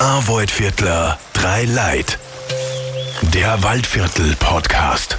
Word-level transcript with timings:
Arvoid-Viertler, 0.00 1.18
drei 1.34 1.64
Leid. 1.64 2.18
Der 3.34 3.62
Waldviertel-Podcast. 3.62 5.18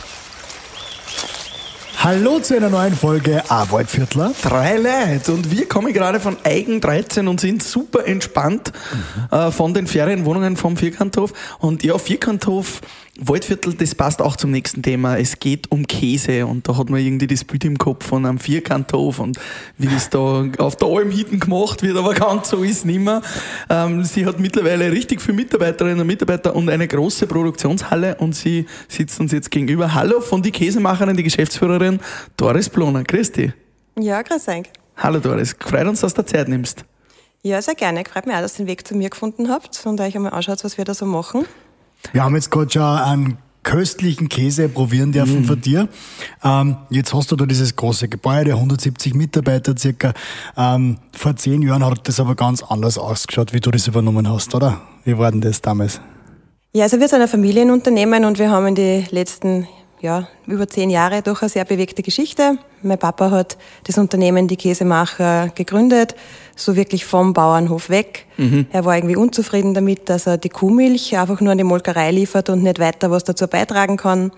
Hallo 2.00 2.40
zu 2.40 2.56
einer 2.56 2.72
neuen 2.72 2.98
Folge 2.98 3.44
Arbeitviertler. 3.48 4.34
Drei 4.42 4.78
Leute 4.78 5.34
und 5.34 5.52
wir 5.52 5.68
kommen 5.68 5.94
gerade 5.94 6.20
von 6.20 6.36
Eigen 6.44 6.82
13 6.82 7.28
und 7.28 7.40
sind 7.40 7.62
super 7.62 8.08
entspannt 8.08 8.72
mhm. 8.92 9.38
äh, 9.38 9.52
von 9.52 9.76
den 9.76 9.86
Ferienwohnungen 9.86 10.58
vom 10.58 10.78
Vierkanthof. 10.78 11.32
Und 11.60 11.84
ja, 11.84 12.00
Vierkanthof 12.00 12.82
Waldviertel, 13.24 13.76
das 13.76 13.94
passt 13.94 14.20
auch 14.20 14.36
zum 14.36 14.50
nächsten 14.50 14.82
Thema. 14.82 15.16
Es 15.16 15.38
geht 15.38 15.72
um 15.72 15.86
Käse 15.86 16.48
und 16.48 16.68
da 16.68 16.76
hat 16.76 16.90
man 16.90 17.00
irgendwie 17.00 17.28
das 17.28 17.44
Bild 17.44 17.64
im 17.66 17.78
Kopf 17.78 18.08
von 18.08 18.26
einem 18.26 18.40
Vierkanthof 18.40 19.20
und 19.20 19.38
wie 19.78 19.86
das 19.86 20.10
da 20.10 20.48
auf 20.58 20.76
der 20.76 20.88
Alm 20.88 21.12
hinten 21.12 21.40
gemacht 21.40 21.84
wird, 21.84 21.98
aber 21.98 22.16
ganz 22.16 22.50
so 22.50 22.64
ist 22.64 22.84
mehr. 22.84 23.22
Ähm, 23.70 24.04
sie 24.04 24.26
hat 24.26 24.40
mittlerweile 24.40 24.92
richtig 24.92 25.22
viele 25.22 25.36
Mitarbeiterinnen 25.36 26.00
und 26.00 26.08
Mitarbeiter 26.08 26.56
und 26.56 26.68
eine 26.68 26.88
große 26.88 27.28
Produktionshalle 27.28 28.16
und 28.16 28.34
sie 28.34 28.66
sitzt 28.88 29.20
uns 29.20 29.32
jetzt 29.32 29.52
gegenüber. 29.52 29.94
Hallo 29.94 30.20
von 30.20 30.42
die 30.42 30.52
Käsemacherin, 30.52 31.16
die 31.16 31.24
Geschäftsführerin 31.24 32.00
Doris 32.38 32.70
Bloner. 32.70 33.04
Grüß 33.04 33.34
dich. 33.34 33.52
Ja, 34.00 34.24
grüß 34.24 34.48
euch. 34.48 34.64
Hallo 34.98 35.20
Doris, 35.20 35.56
freut 35.60 35.86
uns, 35.86 36.02
dass 36.02 36.16
du 36.16 36.26
Zeit 36.26 36.48
nimmst. 36.48 36.86
Ja, 37.44 37.62
sehr 37.62 37.76
gerne. 37.76 38.04
Freut 38.12 38.26
mich 38.26 38.36
auch, 38.36 38.42
dass 38.42 38.56
ihr 38.56 38.66
den 38.66 38.68
Weg 38.68 38.88
zu 38.88 38.96
mir 38.96 39.12
gefunden 39.12 39.50
habt 39.50 39.80
und 39.86 40.02
euch 40.02 40.16
einmal 40.16 40.34
anschaut, 40.34 40.64
was 40.64 40.80
wir 40.80 40.86
da 40.86 40.96
so 40.96 41.06
machen. 41.06 41.46
Wir 42.14 42.24
haben 42.24 42.36
jetzt 42.36 42.52
gerade 42.52 42.72
schon 42.72 42.82
einen 42.82 43.38
köstlichen 43.64 44.28
Käse 44.28 44.70
probieren 44.70 45.12
dürfen 45.12 45.44
mm. 45.44 45.46
von 45.46 45.62
dir. 45.62 45.88
Ähm, 46.44 46.78
jetzt 46.90 47.14
hast 47.14 47.32
du 47.32 47.36
da 47.36 47.46
dieses 47.46 47.76
große 47.76 48.08
Gebäude, 48.08 48.54
170 48.54 49.14
Mitarbeiter 49.14 49.76
circa. 49.78 50.14
Ähm, 50.58 50.98
vor 51.14 51.36
zehn 51.36 51.62
Jahren 51.62 51.86
hat 51.86 52.08
das 52.08 52.20
aber 52.20 52.36
ganz 52.36 52.64
anders 52.64 52.98
ausgeschaut, 52.98 53.54
wie 53.54 53.60
du 53.60 53.72
das 53.72 53.88
übernommen 53.88 54.28
hast, 54.28 54.56
oder? 54.56 54.82
Wie 55.06 55.18
war 55.18 55.32
denn 55.32 55.42
das 55.42 55.62
damals? 55.62 56.02
Ja, 56.74 56.84
also 56.84 57.00
wir 57.00 57.08
sind 57.08 57.22
ein 57.22 57.28
Familienunternehmen 57.28 58.26
und 58.26 58.40
wir 58.40 58.50
haben 58.50 58.68
in 58.68 58.76
den 58.76 59.06
letzten 59.12 59.68
ja, 60.00 60.28
über 60.48 60.68
zehn 60.68 60.90
Jahre 60.90 61.22
doch 61.22 61.42
eine 61.42 61.50
sehr 61.50 61.66
bewegte 61.66 62.02
Geschichte. 62.02 62.58
Mein 62.82 62.98
Papa 62.98 63.30
hat 63.30 63.58
das 63.84 63.98
Unternehmen 64.00 64.48
Die 64.48 64.58
Käsemacher 64.58 65.50
gegründet, 65.50 66.16
so 66.62 66.76
wirklich 66.76 67.06
vom 67.06 67.34
Bauernhof 67.34 67.90
weg. 67.90 68.26
Mhm. 68.38 68.68
Er 68.72 68.86
war 68.86 68.96
irgendwie 68.96 69.16
unzufrieden 69.16 69.74
damit, 69.74 70.10
dass 70.10 70.28
er 70.28 70.38
die 70.38 70.50
Kuhmilch 70.50 71.18
einfach 71.18 71.42
nur 71.42 71.52
an 71.52 71.58
die 71.58 71.64
Molkerei 71.64 72.12
liefert 72.12 72.50
und 72.50 72.64
nicht 72.64 72.80
weiter 72.80 73.12
was 73.12 73.24
dazu 73.24 73.48
beitragen 73.48 73.98
kann. 73.98 74.32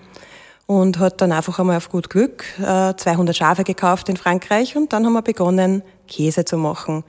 Und 0.66 0.98
hat 0.98 1.20
dann 1.20 1.32
einfach 1.32 1.58
einmal 1.58 1.76
auf 1.76 1.90
gut 1.90 2.08
Glück 2.08 2.44
200 2.56 3.28
äh, 3.28 3.38
Schafe 3.38 3.64
gekauft 3.64 4.08
in 4.08 4.16
Frankreich 4.16 4.76
und 4.76 4.94
dann 4.94 5.04
haben 5.04 5.12
wir 5.12 5.20
begonnen, 5.20 5.82
Käse 6.08 6.46
zu 6.46 6.56
machen 6.56 7.04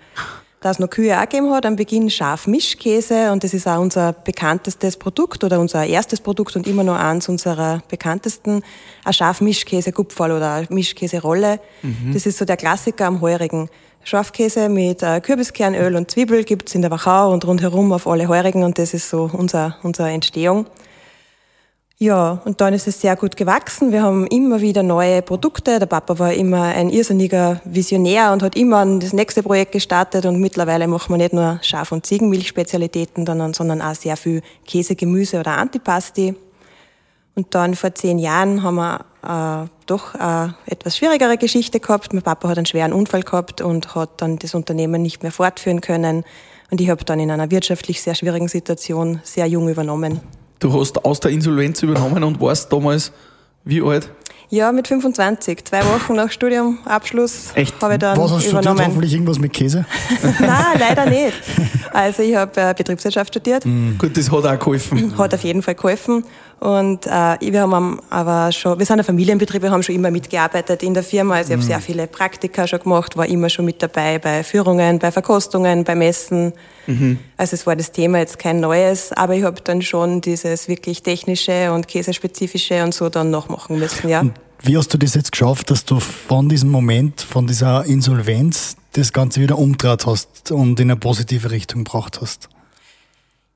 da 0.65 0.71
es 0.71 0.79
noch 0.79 0.89
Kühe 0.89 1.15
auch 1.15 1.21
gegeben 1.21 1.51
hat, 1.53 1.63
am 1.67 1.75
Beginn 1.75 2.09
Schafmischkäse 2.09 3.31
und 3.31 3.43
das 3.43 3.53
ist 3.53 3.67
auch 3.67 3.79
unser 3.79 4.13
bekanntestes 4.13 4.97
Produkt 4.97 5.43
oder 5.43 5.59
unser 5.59 5.85
erstes 5.85 6.21
Produkt 6.21 6.55
und 6.55 6.65
immer 6.65 6.83
noch 6.83 6.95
eins 6.95 7.29
unserer 7.29 7.83
bekanntesten, 7.87 8.63
ein 9.03 9.13
Schafmischkäse-Gupferl 9.13 10.31
oder 10.31 10.65
Mischkäse-Rolle. 10.69 11.59
Mhm. 11.83 12.13
Das 12.13 12.25
ist 12.25 12.39
so 12.39 12.45
der 12.45 12.57
Klassiker 12.57 13.05
am 13.05 13.21
heurigen. 13.21 13.69
Schafkäse 14.05 14.69
mit 14.69 15.01
äh, 15.01 15.19
Kürbiskernöl 15.19 15.95
und 15.95 16.11
Zwiebel 16.11 16.43
gibt's 16.43 16.75
in 16.75 16.83
der 16.83 16.91
Wachau 16.91 17.33
und 17.33 17.45
rundherum 17.45 17.91
auf 17.91 18.07
alle 18.07 18.27
Heurigen 18.27 18.63
und 18.63 18.77
das 18.77 18.93
ist 18.93 19.09
so 19.09 19.31
unser, 19.33 19.77
unsere 19.81 20.11
Entstehung. 20.11 20.67
Ja, 21.97 22.41
und 22.45 22.61
dann 22.61 22.75
ist 22.75 22.87
es 22.87 23.01
sehr 23.01 23.15
gut 23.15 23.35
gewachsen. 23.35 23.91
Wir 23.91 24.03
haben 24.03 24.27
immer 24.27 24.61
wieder 24.61 24.83
neue 24.83 25.23
Produkte. 25.23 25.79
Der 25.79 25.87
Papa 25.87 26.19
war 26.19 26.33
immer 26.33 26.63
ein 26.63 26.89
irrsinniger 26.89 27.61
Visionär 27.63 28.31
und 28.31 28.43
hat 28.43 28.55
immer 28.55 28.85
das 28.99 29.13
nächste 29.13 29.41
Projekt 29.41 29.71
gestartet. 29.71 30.25
Und 30.25 30.39
mittlerweile 30.39 30.87
machen 30.87 31.13
wir 31.13 31.17
nicht 31.17 31.33
nur 31.33 31.57
Schaf- 31.63 31.93
und 31.93 32.05
Ziegenmilchspezialitäten, 32.05 33.25
sondern 33.25 33.81
auch 33.81 33.95
sehr 33.95 34.17
viel 34.17 34.41
Käse, 34.67 34.95
Gemüse 34.95 35.39
oder 35.39 35.57
Antipasti. 35.57 36.35
Und 37.35 37.53
dann 37.53 37.75
vor 37.75 37.93
zehn 37.93 38.17
Jahren 38.17 38.63
haben 38.63 38.75
wir 38.75 39.01
äh, 39.21 39.67
doch 39.85 40.15
eine 40.15 40.55
etwas 40.65 40.97
schwierigere 40.97 41.37
Geschichte 41.37 41.81
gehabt. 41.81 42.13
Mein 42.13 42.23
Papa 42.23 42.47
hat 42.47 42.57
einen 42.57 42.65
schweren 42.65 42.93
Unfall 42.93 43.23
gehabt 43.23 43.61
und 43.61 43.93
hat 43.93 44.21
dann 44.21 44.39
das 44.39 44.55
Unternehmen 44.55 45.01
nicht 45.01 45.21
mehr 45.21 45.33
fortführen 45.33 45.81
können. 45.81 46.23
Und 46.71 46.79
ich 46.79 46.89
habe 46.89 47.03
dann 47.03 47.19
in 47.19 47.29
einer 47.29 47.51
wirtschaftlich 47.51 48.01
sehr 48.01 48.15
schwierigen 48.15 48.47
Situation 48.47 49.19
sehr 49.23 49.47
jung 49.47 49.67
übernommen. 49.69 50.21
Du 50.59 50.73
hast 50.79 51.03
aus 51.03 51.19
der 51.19 51.31
Insolvenz 51.31 51.83
übernommen 51.83 52.23
und 52.23 52.39
warst 52.39 52.71
damals 52.71 53.11
wie 53.65 53.81
alt? 53.81 54.09
Ja, 54.49 54.71
mit 54.71 54.87
25. 54.87 55.65
Zwei 55.65 55.83
Wochen 55.85 56.15
nach 56.15 56.31
Studiumabschluss 56.31 57.49
habe 57.49 57.61
ich 57.61 57.71
dann 57.99 58.17
Was 58.17 58.31
hast 58.31 58.45
du 58.45 58.51
übernommen. 58.51 58.61
studiert? 58.61 58.87
Hoffentlich 58.87 59.13
irgendwas 59.13 59.39
mit 59.39 59.53
Käse? 59.53 59.85
Nein, 60.39 60.79
leider 60.79 61.09
nicht. 61.09 61.33
Also 61.91 62.21
ich 62.21 62.35
habe 62.35 62.61
äh, 62.61 62.73
Betriebswirtschaft 62.73 63.33
studiert. 63.33 63.65
Mhm. 63.65 63.97
Gut, 63.97 64.15
das 64.15 64.31
hat 64.31 64.45
auch 64.45 64.59
geholfen. 64.59 65.17
Hat 65.17 65.33
auf 65.33 65.43
jeden 65.43 65.63
Fall 65.63 65.75
geholfen. 65.75 66.23
Und 66.59 67.05
äh, 67.05 67.37
wir 67.41 67.61
haben 67.61 67.99
aber 68.09 68.51
schon, 68.51 68.79
wir 68.79 68.85
sind 68.85 68.99
ein 68.99 69.05
Familienbetrieb, 69.05 69.61
wir 69.61 69.71
haben 69.71 69.83
schon 69.83 69.95
immer 69.95 70.09
mitgearbeitet 70.09 70.83
in 70.83 70.93
der 70.93 71.03
Firma. 71.03 71.35
Also 71.35 71.49
ich 71.49 71.53
habe 71.53 71.63
mhm. 71.63 71.67
sehr 71.67 71.79
viele 71.79 72.07
Praktika 72.07 72.65
schon 72.65 72.79
gemacht, 72.79 73.17
war 73.17 73.25
immer 73.27 73.49
schon 73.49 73.65
mit 73.65 73.83
dabei 73.83 74.19
bei 74.19 74.43
Führungen, 74.43 74.99
bei 74.99 75.11
Verkostungen, 75.11 75.83
bei 75.83 75.95
Messen. 75.95 76.53
Mhm. 76.87 77.19
Also 77.37 77.55
es 77.55 77.67
war 77.67 77.75
das 77.75 77.91
Thema 77.91 78.19
jetzt 78.19 78.39
kein 78.39 78.61
neues, 78.61 79.11
aber 79.11 79.35
ich 79.35 79.43
habe 79.43 79.61
dann 79.61 79.81
schon 79.81 80.21
dieses 80.21 80.67
wirklich 80.67 81.03
technische 81.03 81.71
und 81.71 81.87
käsespezifische 81.87 82.83
und 82.83 82.93
so 82.93 83.09
dann 83.09 83.29
noch 83.29 83.49
machen 83.49 83.77
müssen, 83.77 84.09
ja. 84.09 84.23
Wie 84.61 84.77
hast 84.77 84.91
du 84.93 84.97
das 84.97 85.13
jetzt 85.13 85.31
geschafft, 85.31 85.69
dass 85.69 85.85
du 85.85 85.99
von 85.99 86.49
diesem 86.49 86.71
Moment, 86.71 87.21
von 87.21 87.45
dieser 87.45 87.85
Insolvenz, 87.85 88.77
das 88.93 89.13
Ganze 89.13 89.41
wieder 89.41 89.59
umdreht 89.59 90.05
hast 90.05 90.51
und 90.51 90.79
in 90.79 90.89
eine 90.89 90.99
positive 90.99 91.51
Richtung 91.51 91.83
gebracht 91.83 92.19
hast? 92.21 92.49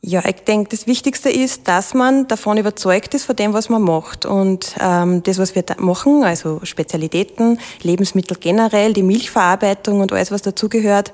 Ja, 0.02 0.24
ich 0.26 0.44
denke, 0.46 0.70
das 0.70 0.88
Wichtigste 0.88 1.30
ist, 1.30 1.68
dass 1.68 1.94
man 1.94 2.26
davon 2.28 2.58
überzeugt 2.58 3.14
ist, 3.14 3.26
von 3.26 3.36
dem, 3.36 3.54
was 3.54 3.68
man 3.68 3.82
macht. 3.82 4.26
Und 4.26 4.76
ähm, 4.80 5.24
das, 5.24 5.40
was 5.40 5.56
wir 5.56 5.64
da 5.64 5.76
machen, 5.78 6.24
also 6.24 6.62
Spezialitäten, 6.64 7.60
Lebensmittel 7.82 8.38
generell, 8.40 8.94
die 8.94 9.04
Milchverarbeitung 9.04 10.00
und 10.00 10.14
alles, 10.14 10.32
was 10.32 10.42
dazugehört, 10.42 11.12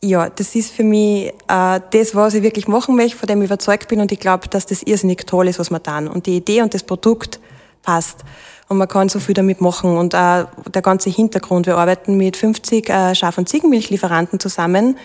ja, 0.00 0.30
das 0.30 0.54
ist 0.54 0.70
für 0.70 0.84
mich 0.84 1.32
äh, 1.48 1.80
das, 1.90 2.14
was 2.14 2.34
ich 2.34 2.44
wirklich 2.44 2.68
machen 2.68 2.94
möchte, 2.94 3.18
von 3.18 3.26
dem 3.26 3.42
ich 3.42 3.46
überzeugt 3.46 3.88
bin. 3.88 4.00
Und 4.00 4.12
ich 4.12 4.20
glaube, 4.20 4.46
dass 4.46 4.64
das 4.64 4.84
irrsinnig 4.84 5.26
toll 5.26 5.48
ist, 5.48 5.58
was 5.58 5.70
wir 5.70 5.82
tun. 5.82 6.06
Und 6.06 6.26
die 6.26 6.36
Idee 6.36 6.62
und 6.62 6.74
das 6.74 6.84
Produkt 6.84 7.40
passt. 7.82 8.24
Und 8.68 8.78
man 8.78 8.86
kann 8.86 9.08
so 9.08 9.18
viel 9.18 9.34
damit 9.34 9.60
machen. 9.60 9.98
Und 9.98 10.14
auch 10.14 10.46
der 10.72 10.82
ganze 10.82 11.10
Hintergrund. 11.10 11.66
Wir 11.66 11.76
arbeiten 11.76 12.16
mit 12.16 12.36
50 12.36 12.88
äh, 12.88 13.14
Schaf- 13.16 13.38
und 13.38 13.48
Ziegenmilchlieferanten 13.48 14.38
zusammen 14.38 14.96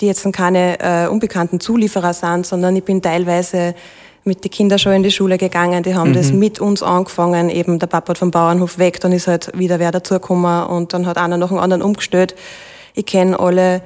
die 0.00 0.06
jetzt 0.06 0.30
keine 0.32 0.78
äh, 0.80 1.08
unbekannten 1.08 1.60
Zulieferer 1.60 2.14
sind, 2.14 2.46
sondern 2.46 2.76
ich 2.76 2.84
bin 2.84 3.02
teilweise 3.02 3.74
mit 4.24 4.44
den 4.44 4.50
Kindern 4.50 4.78
schon 4.78 4.92
in 4.92 5.02
die 5.02 5.10
Schule 5.10 5.38
gegangen, 5.38 5.82
die 5.82 5.94
haben 5.94 6.10
mhm. 6.10 6.14
das 6.14 6.32
mit 6.32 6.60
uns 6.60 6.82
angefangen, 6.82 7.48
eben 7.48 7.78
der 7.78 7.86
Papa 7.86 8.10
hat 8.10 8.18
vom 8.18 8.30
Bauernhof 8.30 8.78
weg, 8.78 9.00
dann 9.00 9.12
ist 9.12 9.26
halt 9.26 9.50
wieder 9.58 9.78
wer 9.78 9.90
dazugekommen 9.90 10.66
und 10.66 10.92
dann 10.92 11.06
hat 11.06 11.16
einer 11.16 11.36
noch 11.36 11.50
einen 11.50 11.60
anderen 11.60 11.82
umgestellt. 11.82 12.34
Ich 12.94 13.06
kenne 13.06 13.38
alle 13.38 13.82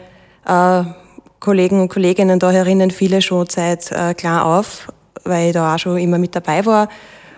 äh, 0.47 0.85
Kollegen 1.41 1.81
und 1.81 1.89
Kolleginnen 1.89 2.39
da 2.39 2.51
herinnen, 2.51 2.91
viele 2.91 3.23
schon 3.23 3.47
seit 3.49 3.93
äh, 3.93 4.15
klar 4.15 4.47
auf, 4.47 4.93
weil 5.25 5.49
ich 5.49 5.53
da 5.53 5.75
auch 5.75 5.79
schon 5.79 5.99
immer 5.99 6.19
mit 6.19 6.35
dabei 6.35 6.65
war. 6.67 6.89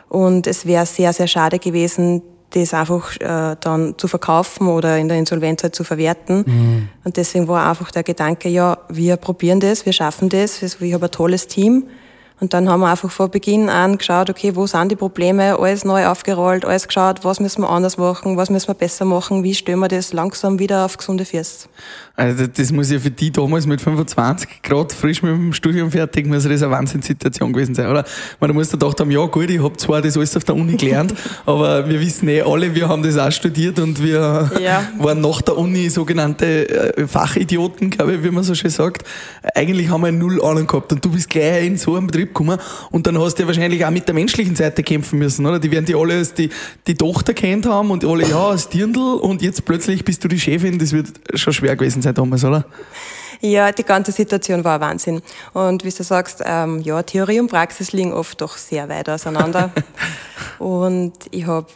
Und 0.08 0.46
es 0.46 0.64
wäre 0.64 0.86
sehr, 0.86 1.12
sehr 1.12 1.26
schade 1.26 1.58
gewesen, 1.58 2.22
das 2.50 2.74
einfach 2.74 3.16
äh, 3.20 3.56
dann 3.60 3.94
zu 3.98 4.08
verkaufen 4.08 4.68
oder 4.68 4.98
in 4.98 5.08
der 5.08 5.18
Insolvenz 5.18 5.62
halt 5.62 5.74
zu 5.74 5.84
verwerten. 5.84 6.44
Mhm. 6.46 6.88
Und 7.04 7.16
deswegen 7.16 7.48
war 7.48 7.68
einfach 7.68 7.90
der 7.90 8.02
Gedanke, 8.02 8.48
ja, 8.48 8.78
wir 8.88 9.16
probieren 9.16 9.60
das, 9.60 9.84
wir 9.84 9.92
schaffen 9.92 10.28
das, 10.28 10.62
ich 10.62 10.94
habe 10.94 11.06
ein 11.06 11.10
tolles 11.10 11.48
Team. 11.48 11.84
Und 12.38 12.52
dann 12.52 12.68
haben 12.68 12.80
wir 12.80 12.90
einfach 12.90 13.10
vor 13.10 13.28
Beginn 13.28 13.70
an 13.70 13.96
geschaut, 13.96 14.28
okay, 14.28 14.54
wo 14.54 14.66
sind 14.66 14.90
die 14.90 14.96
Probleme, 14.96 15.58
alles 15.58 15.86
neu 15.86 16.06
aufgerollt, 16.06 16.66
alles 16.66 16.86
geschaut, 16.86 17.24
was 17.24 17.40
müssen 17.40 17.62
wir 17.62 17.70
anders 17.70 17.96
machen, 17.96 18.36
was 18.36 18.50
müssen 18.50 18.68
wir 18.68 18.74
besser 18.74 19.06
machen, 19.06 19.42
wie 19.42 19.54
stellen 19.54 19.78
wir 19.78 19.88
das 19.88 20.12
langsam 20.12 20.58
wieder 20.58 20.84
auf 20.84 20.98
gesunde 20.98 21.24
Füße. 21.24 21.68
Also 22.16 22.46
das 22.46 22.72
muss 22.72 22.90
ja 22.90 22.98
für 22.98 23.10
die 23.10 23.30
damals 23.30 23.66
mit 23.66 23.78
25 23.78 24.62
Grad 24.62 24.90
frisch 24.94 25.22
mit 25.22 25.32
dem 25.32 25.52
Studium 25.52 25.90
fertig, 25.90 26.26
muss 26.26 26.44
das 26.44 26.62
eine 26.62 26.70
Wahnsinnssituation 26.70 27.52
gewesen 27.52 27.74
sein, 27.74 27.90
oder? 27.90 28.06
Man, 28.40 28.48
da 28.48 28.54
musst 28.54 28.72
du 28.72 28.78
gedacht 28.78 28.98
haben, 29.00 29.10
ja 29.10 29.22
gut, 29.26 29.50
ich 29.50 29.62
habe 29.62 29.76
zwar 29.76 30.00
das 30.00 30.16
alles 30.16 30.34
auf 30.34 30.44
der 30.44 30.54
Uni 30.54 30.76
gelernt, 30.76 31.12
aber 31.46 31.86
wir 31.86 32.00
wissen 32.00 32.26
eh 32.30 32.40
alle, 32.40 32.74
wir 32.74 32.88
haben 32.88 33.02
das 33.02 33.18
auch 33.18 33.30
studiert 33.30 33.78
und 33.80 34.02
wir 34.02 34.50
ja. 34.62 34.88
waren 34.98 35.20
nach 35.20 35.42
der 35.42 35.58
Uni 35.58 35.90
sogenannte 35.90 36.96
äh, 36.96 37.06
Fachidioten, 37.06 37.90
glaube 37.90 38.14
ich, 38.14 38.24
wie 38.24 38.30
man 38.30 38.44
so 38.44 38.54
schön 38.54 38.70
sagt. 38.70 39.06
Eigentlich 39.54 39.90
haben 39.90 40.02
wir 40.02 40.10
null 40.10 40.42
Ahnung 40.42 40.66
gehabt 40.66 40.92
und 40.92 41.04
du 41.04 41.10
bist 41.10 41.28
gleich 41.28 41.66
in 41.66 41.76
so 41.76 41.96
einem 41.96 42.06
Betrieb 42.06 42.28
gekommen 42.28 42.58
und 42.92 43.06
dann 43.06 43.20
hast 43.20 43.34
du 43.34 43.42
ja 43.42 43.46
wahrscheinlich 43.46 43.84
auch 43.84 43.90
mit 43.90 44.08
der 44.08 44.14
menschlichen 44.14 44.56
Seite 44.56 44.82
kämpfen 44.82 45.18
müssen, 45.18 45.44
oder? 45.44 45.58
Die 45.58 45.70
werden 45.70 45.84
die 45.84 45.94
alle 45.94 46.14
als 46.14 46.32
die, 46.32 46.48
die 46.86 46.94
Tochter 46.94 47.34
kennt 47.34 47.66
haben 47.66 47.90
und 47.90 48.06
alle, 48.06 48.26
ja, 48.26 48.42
als 48.46 48.70
Dirndl 48.70 49.18
und 49.20 49.42
jetzt 49.42 49.66
plötzlich 49.66 50.02
bist 50.02 50.24
du 50.24 50.28
die 50.28 50.40
Chefin, 50.40 50.78
das 50.78 50.92
wird 50.92 51.08
schon 51.34 51.52
schwer 51.52 51.76
gewesen 51.76 52.00
sein 52.00 52.05
sein 52.06 52.14
damals, 52.14 52.44
oder? 52.44 52.64
Ja, 53.40 53.70
die 53.70 53.84
ganze 53.84 54.12
Situation 54.12 54.64
war 54.64 54.80
Wahnsinn. 54.80 55.20
Und 55.52 55.84
wie 55.84 55.90
du 55.90 56.02
sagst, 56.02 56.42
ähm, 56.44 56.80
ja, 56.80 57.02
Theorie 57.02 57.40
und 57.40 57.48
Praxis 57.48 57.92
liegen 57.92 58.12
oft 58.12 58.40
doch 58.40 58.56
sehr 58.56 58.88
weit 58.88 59.08
auseinander. 59.08 59.70
und 60.58 61.12
ich 61.30 61.46
habe 61.46 61.66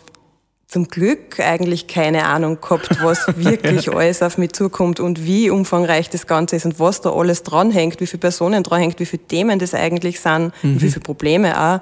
zum 0.67 0.87
Glück 0.87 1.41
eigentlich 1.41 1.89
keine 1.89 2.27
Ahnung 2.27 2.61
gehabt, 2.61 3.03
was 3.03 3.27
wirklich 3.37 3.91
alles 3.95 4.23
auf 4.23 4.39
mich 4.39 4.53
zukommt 4.53 5.01
und 5.01 5.27
wie 5.27 5.51
umfangreich 5.51 6.09
das 6.11 6.27
Ganze 6.27 6.57
ist 6.57 6.65
und 6.65 6.79
was 6.79 7.01
da 7.01 7.11
alles 7.11 7.43
dranhängt, 7.43 8.01
wie 8.01 8.07
viele 8.07 8.21
Personen 8.21 8.63
dranhängt, 8.63 9.01
wie 9.01 9.07
viele 9.07 9.25
Themen 9.25 9.59
das 9.59 9.75
eigentlich 9.75 10.21
sind, 10.21 10.53
mhm. 10.63 10.81
wie 10.81 10.89
viele 10.89 11.01
Probleme 11.01 11.61
auch. 11.61 11.81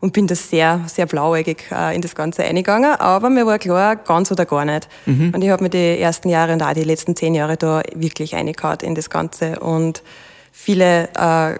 Und 0.00 0.12
bin 0.12 0.26
da 0.26 0.34
sehr, 0.34 0.80
sehr 0.86 1.06
blauäugig 1.06 1.64
äh, 1.70 1.94
in 1.94 2.02
das 2.02 2.14
Ganze 2.14 2.44
eingegangen. 2.44 2.94
Aber 2.96 3.30
mir 3.30 3.46
war 3.46 3.58
klar, 3.58 3.96
ganz 3.96 4.30
oder 4.30 4.44
gar 4.44 4.64
nicht. 4.64 4.88
Mhm. 5.06 5.32
Und 5.34 5.42
ich 5.42 5.50
habe 5.50 5.62
mir 5.62 5.70
die 5.70 5.98
ersten 5.98 6.28
Jahre 6.28 6.52
und 6.52 6.62
auch 6.62 6.74
die 6.74 6.84
letzten 6.84 7.16
zehn 7.16 7.34
Jahre 7.34 7.56
da 7.56 7.82
wirklich 7.94 8.34
eingehauen 8.34 8.78
in 8.82 8.94
das 8.94 9.10
Ganze. 9.10 9.60
Und 9.60 10.02
viele 10.52 11.08
äh, 11.14 11.58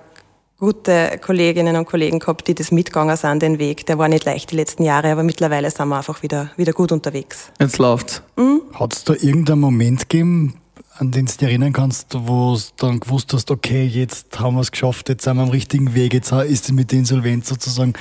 gute 0.59 1.19
Kolleginnen 1.25 1.77
und 1.77 1.87
Kollegen 1.87 2.19
gehabt, 2.19 2.49
die 2.49 2.55
das 2.55 2.73
mitgegangen 2.73 3.17
sind, 3.17 3.43
den 3.43 3.59
Weg. 3.59 3.87
Der 3.87 3.99
war 3.99 4.09
nicht 4.09 4.25
leicht 4.25 4.51
die 4.53 4.57
letzten 4.57 4.85
Jahre, 4.85 5.13
aber 5.13 5.23
mittlerweile 5.23 5.71
sind 5.71 5.89
wir 5.89 5.97
einfach 5.97 6.23
wieder, 6.23 6.51
wieder 6.57 6.73
gut 6.73 6.93
unterwegs. 6.93 7.51
Jetzt 7.61 7.79
läuft's. 7.79 8.23
Mhm. 8.37 8.63
Hat 8.75 8.95
es 8.95 9.05
da 9.05 9.15
irgendeinen 9.15 9.61
Moment 9.61 10.09
gegeben, 10.09 10.55
an 10.99 11.11
den 11.11 11.27
du 11.27 11.33
dich 11.33 11.43
erinnern 11.43 11.73
kannst, 11.73 12.15
wo 12.15 12.55
du 12.55 12.61
dann 12.77 13.01
gewusst 13.01 13.33
hast, 13.33 13.51
okay, 13.51 13.85
jetzt 13.85 14.39
haben 14.39 14.57
wir 14.57 14.63
es 14.63 14.73
geschafft, 14.73 15.09
jetzt 15.09 15.25
sind 15.25 15.37
wir 15.37 15.43
am 15.43 15.51
richtigen 15.51 15.95
Weg, 15.95 16.15
jetzt 16.15 16.33
ist 16.33 16.65
es 16.65 16.73
mit 16.73 16.93
der 16.93 17.01
Insolvenz 17.01 17.49
sozusagen 17.49 17.95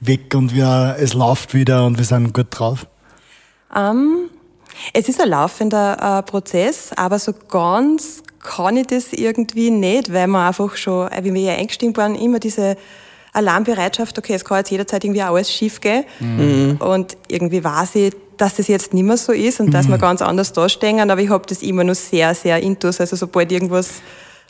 weg 0.00 0.34
und 0.34 0.54
wir, 0.54 0.96
es 0.98 1.14
läuft 1.14 1.54
wieder 1.54 1.86
und 1.86 1.98
wir 1.98 2.04
sind 2.04 2.34
gut 2.34 2.48
drauf? 2.50 2.86
Um, 3.74 3.80
ähm, 3.80 4.30
es 4.92 5.08
ist 5.08 5.20
ein 5.20 5.28
laufender 5.28 6.18
äh, 6.18 6.22
Prozess, 6.22 6.90
aber 6.96 7.18
so 7.18 7.32
ganz 7.48 8.22
kann 8.40 8.76
ich 8.76 8.88
das 8.88 9.12
irgendwie 9.12 9.70
nicht, 9.70 10.12
weil 10.12 10.26
wir 10.26 10.46
einfach 10.46 10.76
schon, 10.76 11.10
äh, 11.10 11.24
wie 11.24 11.32
wir 11.32 11.42
ja 11.42 11.54
eingestimmt 11.54 11.96
waren, 11.96 12.14
immer 12.14 12.38
diese 12.38 12.76
Alarmbereitschaft, 13.32 14.16
okay, 14.18 14.34
es 14.34 14.44
kann 14.44 14.58
jetzt 14.58 14.70
jederzeit 14.70 15.04
irgendwie 15.04 15.22
alles 15.22 15.50
schief 15.50 15.80
gehen. 15.80 16.04
Mhm. 16.20 16.76
Und 16.78 17.16
irgendwie 17.28 17.64
weiß 17.64 17.96
ich, 17.96 18.12
dass 18.36 18.56
das 18.56 18.68
jetzt 18.68 18.94
nicht 18.94 19.04
mehr 19.04 19.16
so 19.16 19.32
ist 19.32 19.60
und 19.60 19.66
mhm. 19.66 19.72
dass 19.72 19.88
wir 19.88 19.98
ganz 19.98 20.22
anders 20.22 20.52
dastehen, 20.52 21.10
aber 21.10 21.20
ich 21.20 21.30
habe 21.30 21.46
das 21.46 21.62
immer 21.62 21.84
noch 21.84 21.94
sehr, 21.94 22.34
sehr 22.34 22.60
intus. 22.62 23.00
Also 23.00 23.16
sobald 23.16 23.52
irgendwas 23.52 24.02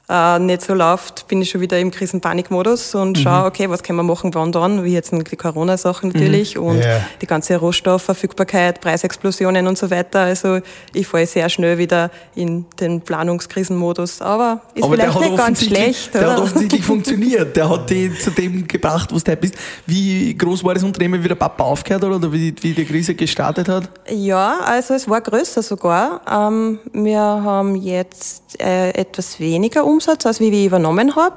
äh, 0.09 0.39
nicht 0.39 0.62
so 0.62 0.75
läuft, 0.75 1.29
bin 1.29 1.41
ich 1.41 1.51
schon 1.51 1.61
wieder 1.61 1.79
im 1.79 1.91
Krisenpanikmodus 1.91 2.95
und 2.95 3.19
mhm. 3.19 3.23
schaue, 3.23 3.47
okay, 3.47 3.71
was 3.71 3.83
können 3.83 3.99
wir 3.99 4.03
machen, 4.03 4.35
wann 4.35 4.53
dann, 4.53 4.85
wie 4.85 4.93
jetzt 4.93 5.12
die 5.12 5.37
Corona-Sachen 5.37 6.11
natürlich 6.11 6.56
mhm. 6.56 6.62
und 6.62 6.77
yeah. 6.79 7.01
die 7.23 7.27
ganze 7.27 7.56
Rohstoffverfügbarkeit, 7.56 8.81
Preisexplosionen 8.81 9.67
und 9.67 9.79
so 9.79 9.91
weiter. 9.91 10.21
Also 10.21 10.61
ich 10.93 11.06
falle 11.06 11.27
sehr 11.27 11.49
schnell 11.49 11.79
wieder 11.79 12.11
in 12.35 12.67
den 12.81 13.01
Planungskrisenmodus, 13.01 14.21
aber 14.21 14.61
ist 14.75 14.85
aber 14.85 14.95
vielleicht 14.95 15.21
nicht 15.21 15.37
ganz 15.37 15.65
schlecht. 15.65 16.15
Der 16.15 16.21
oder? 16.23 16.33
hat 16.33 16.41
offensichtlich 16.41 16.85
funktioniert, 16.85 17.57
der 17.57 17.71
hat 17.71 17.89
dich 17.89 18.21
zu 18.21 18.31
dem 18.31 18.69
gebracht, 18.69 19.11
was 19.12 19.25
du 19.25 19.35
bist. 19.37 19.55
Wie 19.87 20.37
groß 20.37 20.62
war 20.65 20.75
das 20.75 20.85
Unternehmen, 20.85 21.23
wie 21.25 21.29
der 21.29 21.35
Papa 21.35 21.65
aufgehört 21.65 22.05
hat 22.05 22.11
oder 22.11 22.31
wie, 22.31 22.55
wie 22.61 22.73
die 22.73 22.85
Krise 22.85 23.15
gestartet 23.15 23.69
hat? 23.69 23.89
Ja, 24.11 24.59
also 24.61 24.93
es 24.93 25.09
war 25.09 25.23
größer 25.23 25.62
sogar. 25.62 26.21
Ähm, 26.31 26.79
wir 26.93 27.21
haben 27.21 27.75
jetzt 27.77 28.44
äh, 28.61 28.91
etwas 28.91 29.41
weniger 29.41 29.85
Umsatz, 29.85 30.27
als 30.27 30.41
wie 30.41 30.51
ich 30.51 30.67
übernommen 30.67 31.17
habe. 31.17 31.37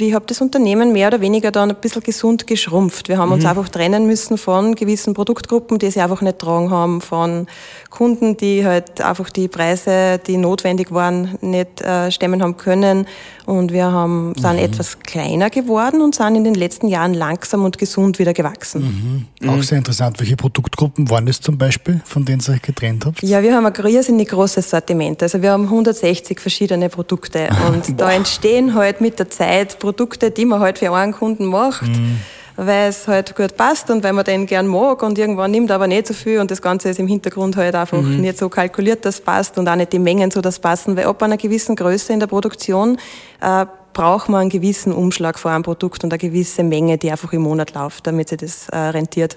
Ich 0.00 0.14
habe 0.14 0.26
das 0.26 0.40
Unternehmen 0.40 0.92
mehr 0.92 1.08
oder 1.08 1.20
weniger 1.20 1.50
dann 1.50 1.70
ein 1.70 1.76
bisschen 1.76 2.02
gesund 2.02 2.46
geschrumpft. 2.46 3.08
Wir 3.08 3.18
haben 3.18 3.28
mhm. 3.28 3.34
uns 3.34 3.44
einfach 3.44 3.68
trennen 3.68 4.06
müssen 4.06 4.38
von 4.38 4.74
gewissen 4.74 5.14
Produktgruppen, 5.14 5.78
die 5.78 5.90
sie 5.90 6.00
einfach 6.00 6.22
nicht 6.22 6.38
tragen 6.38 6.70
haben, 6.70 7.00
von 7.00 7.46
Kunden, 7.90 8.36
die 8.36 8.64
halt 8.64 9.00
einfach 9.00 9.30
die 9.30 9.48
Preise, 9.48 10.20
die 10.26 10.36
notwendig 10.36 10.92
waren, 10.92 11.38
nicht 11.40 11.80
äh, 11.80 12.10
stemmen 12.10 12.42
haben 12.42 12.56
können. 12.56 13.06
Und 13.46 13.72
wir 13.72 13.92
haben, 13.92 14.34
sind 14.36 14.54
mhm. 14.54 14.58
etwas 14.58 14.98
kleiner 15.00 15.50
geworden 15.50 16.02
und 16.02 16.14
sind 16.14 16.34
in 16.34 16.44
den 16.44 16.54
letzten 16.54 16.88
Jahren 16.88 17.14
langsam 17.14 17.64
und 17.64 17.78
gesund 17.78 18.18
wieder 18.18 18.32
gewachsen. 18.32 19.26
Mhm. 19.40 19.48
Auch 19.48 19.62
sehr 19.62 19.78
interessant. 19.78 20.18
Welche 20.18 20.36
Produktgruppen 20.36 21.08
waren 21.10 21.26
das 21.26 21.40
zum 21.40 21.56
Beispiel, 21.56 22.00
von 22.04 22.24
denen 22.24 22.42
ihr 22.46 22.54
euch 22.54 22.62
getrennt 22.62 23.06
habt? 23.06 23.22
Ja, 23.22 23.42
wir 23.42 23.54
haben 23.54 23.64
ein 23.64 23.72
riesig 23.72 24.28
großes 24.28 24.70
Sortiment. 24.70 25.22
Also 25.22 25.40
wir 25.42 25.52
haben 25.52 25.64
160 25.64 26.40
verschiedene 26.40 26.88
Produkte. 26.88 27.48
Und 27.68 28.00
da 28.00 28.10
entstehen 28.10 28.74
halt 28.74 29.00
mit 29.00 29.18
der 29.18 29.30
Zeit 29.30 29.78
Produkte, 29.86 30.30
die 30.30 30.44
man 30.44 30.60
halt 30.60 30.78
für 30.78 30.92
einen 30.92 31.12
Kunden 31.12 31.46
macht. 31.46 31.88
Mhm 31.88 32.20
weil 32.56 32.88
es 32.88 33.06
halt 33.06 33.36
gut 33.36 33.56
passt 33.56 33.90
und 33.90 34.02
weil 34.02 34.14
man 34.14 34.24
den 34.24 34.46
gern 34.46 34.66
mag 34.66 35.02
und 35.02 35.18
irgendwann 35.18 35.50
nimmt 35.50 35.70
aber 35.70 35.86
nicht 35.86 36.06
so 36.06 36.14
viel 36.14 36.40
und 36.40 36.50
das 36.50 36.62
Ganze 36.62 36.88
ist 36.88 36.98
im 36.98 37.06
Hintergrund 37.06 37.56
halt 37.56 37.74
einfach 37.74 38.00
mhm. 38.00 38.20
nicht 38.20 38.38
so 38.38 38.48
kalkuliert, 38.48 39.04
dass 39.04 39.16
es 39.16 39.20
passt 39.20 39.58
und 39.58 39.68
auch 39.68 39.76
nicht 39.76 39.92
die 39.92 39.98
Mengen 39.98 40.30
so, 40.30 40.40
dass 40.40 40.58
passen, 40.58 40.96
weil 40.96 41.04
ab 41.04 41.22
einer 41.22 41.36
gewissen 41.36 41.76
Größe 41.76 42.12
in 42.12 42.20
der 42.20 42.26
Produktion 42.26 42.98
äh, 43.40 43.66
braucht 43.92 44.28
man 44.28 44.42
einen 44.42 44.50
gewissen 44.50 44.92
Umschlag 44.92 45.38
vor 45.38 45.50
einem 45.50 45.62
Produkt 45.62 46.04
und 46.04 46.12
eine 46.12 46.18
gewisse 46.18 46.62
Menge, 46.62 46.98
die 46.98 47.10
einfach 47.10 47.32
im 47.32 47.42
Monat 47.42 47.74
läuft, 47.74 48.06
damit 48.06 48.30
sich 48.30 48.38
das 48.38 48.68
äh, 48.70 48.76
rentiert. 48.76 49.36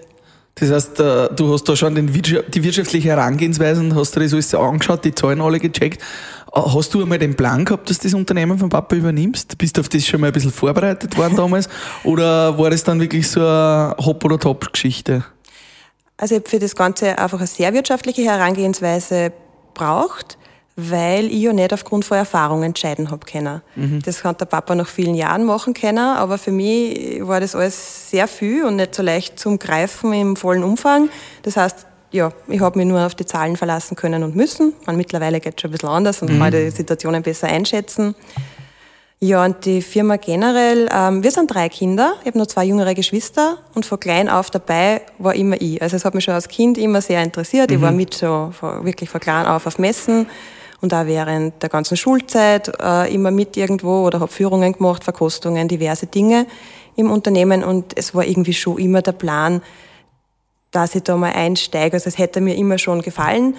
Das 0.55 0.71
heißt, 0.71 0.99
äh, 0.99 1.29
du 1.35 1.53
hast 1.53 1.63
da 1.69 1.75
schon 1.75 1.95
die 1.95 2.63
wirtschaftliche 2.63 3.09
Herangehensweise 3.09 3.79
und 3.79 3.95
hast 3.95 4.15
dir 4.15 4.21
das 4.21 4.33
alles 4.33 4.53
angeschaut, 4.53 5.05
die 5.05 5.15
Zahlen 5.15 5.41
alle 5.41 5.59
gecheckt. 5.59 6.01
Äh, 6.53 6.61
hast 6.61 6.93
du 6.93 7.01
einmal 7.01 7.19
den 7.19 7.35
Plan 7.35 7.63
gehabt, 7.63 7.89
dass 7.89 7.99
du 7.99 8.03
das 8.03 8.13
Unternehmen 8.13 8.57
von 8.57 8.69
Papa 8.69 8.95
übernimmst? 8.95 9.57
Bist 9.57 9.77
du 9.77 9.81
auf 9.81 9.89
das 9.89 10.05
schon 10.05 10.19
mal 10.19 10.27
ein 10.27 10.33
bisschen 10.33 10.51
vorbereitet 10.51 11.17
worden 11.17 11.35
damals? 11.37 11.69
Oder 12.03 12.57
war 12.57 12.69
das 12.69 12.83
dann 12.83 12.99
wirklich 12.99 13.29
so 13.29 13.39
eine 13.39 13.95
Hop- 13.99 14.25
oder 14.25 14.37
Top-Geschichte? 14.37 15.23
Also 16.17 16.35
ich 16.35 16.41
habe 16.41 16.49
für 16.49 16.59
das 16.59 16.75
Ganze 16.75 17.17
einfach 17.17 17.37
eine 17.37 17.47
sehr 17.47 17.73
wirtschaftliche 17.73 18.23
Herangehensweise 18.23 19.31
braucht 19.73 20.38
weil 20.79 21.25
ich 21.25 21.41
ja 21.41 21.53
nicht 21.53 21.73
aufgrund 21.73 22.05
von 22.05 22.17
Erfahrung 22.17 22.63
entscheiden 22.63 23.11
habe 23.11 23.25
können. 23.25 23.61
Mhm. 23.75 24.01
Das 24.03 24.23
hat 24.23 24.39
der 24.39 24.45
Papa 24.45 24.75
nach 24.75 24.87
vielen 24.87 25.15
Jahren 25.15 25.45
machen 25.45 25.73
können, 25.73 25.97
aber 25.97 26.37
für 26.37 26.51
mich 26.51 27.25
war 27.25 27.39
das 27.39 27.55
alles 27.55 28.09
sehr 28.09 28.27
viel 28.27 28.63
und 28.63 28.77
nicht 28.77 28.95
so 28.95 29.03
leicht 29.03 29.39
zum 29.39 29.59
Greifen 29.59 30.13
im 30.13 30.35
vollen 30.35 30.63
Umfang. 30.63 31.09
Das 31.43 31.57
heißt, 31.57 31.85
ja, 32.11 32.31
ich 32.47 32.59
habe 32.61 32.77
mich 32.77 32.87
nur 32.87 33.05
auf 33.05 33.15
die 33.15 33.25
Zahlen 33.25 33.55
verlassen 33.55 33.95
können 33.95 34.23
und 34.23 34.35
müssen. 34.35 34.73
Man, 34.85 34.97
mittlerweile 34.97 35.39
geht 35.39 35.55
es 35.57 35.61
schon 35.61 35.69
ein 35.69 35.73
bisschen 35.73 35.89
anders 35.89 36.21
und 36.21 36.31
mhm. 36.31 36.39
kann 36.39 36.51
die 36.51 36.69
Situationen 36.71 37.21
besser 37.21 37.47
einschätzen. 37.47 38.15
Ja, 39.21 39.43
und 39.43 39.65
die 39.65 39.81
Firma 39.81 40.15
generell, 40.15 40.87
ähm, 40.93 41.21
wir 41.21 41.31
sind 41.31 41.53
drei 41.53 41.67
Kinder, 41.67 42.13
ich 42.21 42.27
habe 42.27 42.37
nur 42.37 42.47
zwei 42.47 42.63
jüngere 42.63 42.93
Geschwister 42.93 43.57
und 43.75 43.85
von 43.85 43.99
klein 43.99 44.29
auf 44.29 44.49
dabei 44.49 45.01
war 45.17 45.35
immer 45.35 45.59
ich. 45.61 45.81
Also 45.81 45.97
es 45.97 46.05
hat 46.05 46.15
mich 46.15 46.23
schon 46.23 46.35
als 46.35 46.47
Kind 46.47 46.77
immer 46.77 47.01
sehr 47.01 47.21
interessiert. 47.21 47.69
Mhm. 47.69 47.75
Ich 47.75 47.81
war 47.81 47.91
mit 47.91 48.13
so 48.13 48.53
wirklich 48.81 49.09
von 49.09 49.19
klein 49.19 49.45
auf 49.45 49.67
auf 49.67 49.77
Messen 49.77 50.27
und 50.81 50.93
auch 50.93 51.05
während 51.05 51.61
der 51.61 51.69
ganzen 51.69 51.97
Schulzeit 51.97 52.71
äh, 52.81 53.13
immer 53.13 53.31
mit 53.31 53.57
irgendwo 53.57 54.05
oder 54.05 54.19
habe 54.19 54.31
Führungen 54.31 54.73
gemacht, 54.73 55.03
Verkostungen, 55.03 55.67
diverse 55.67 56.07
Dinge 56.07 56.45
im 56.95 57.11
Unternehmen 57.11 57.63
und 57.63 57.97
es 57.97 58.13
war 58.15 58.25
irgendwie 58.25 58.53
schon 58.53 58.77
immer 58.77 59.01
der 59.01 59.13
Plan, 59.13 59.61
dass 60.71 60.95
ich 60.95 61.03
da 61.03 61.17
mal 61.17 61.33
einsteige. 61.33 61.95
Also 61.95 62.07
es 62.07 62.17
hätte 62.17 62.41
mir 62.41 62.55
immer 62.55 62.77
schon 62.77 63.01
gefallen. 63.01 63.55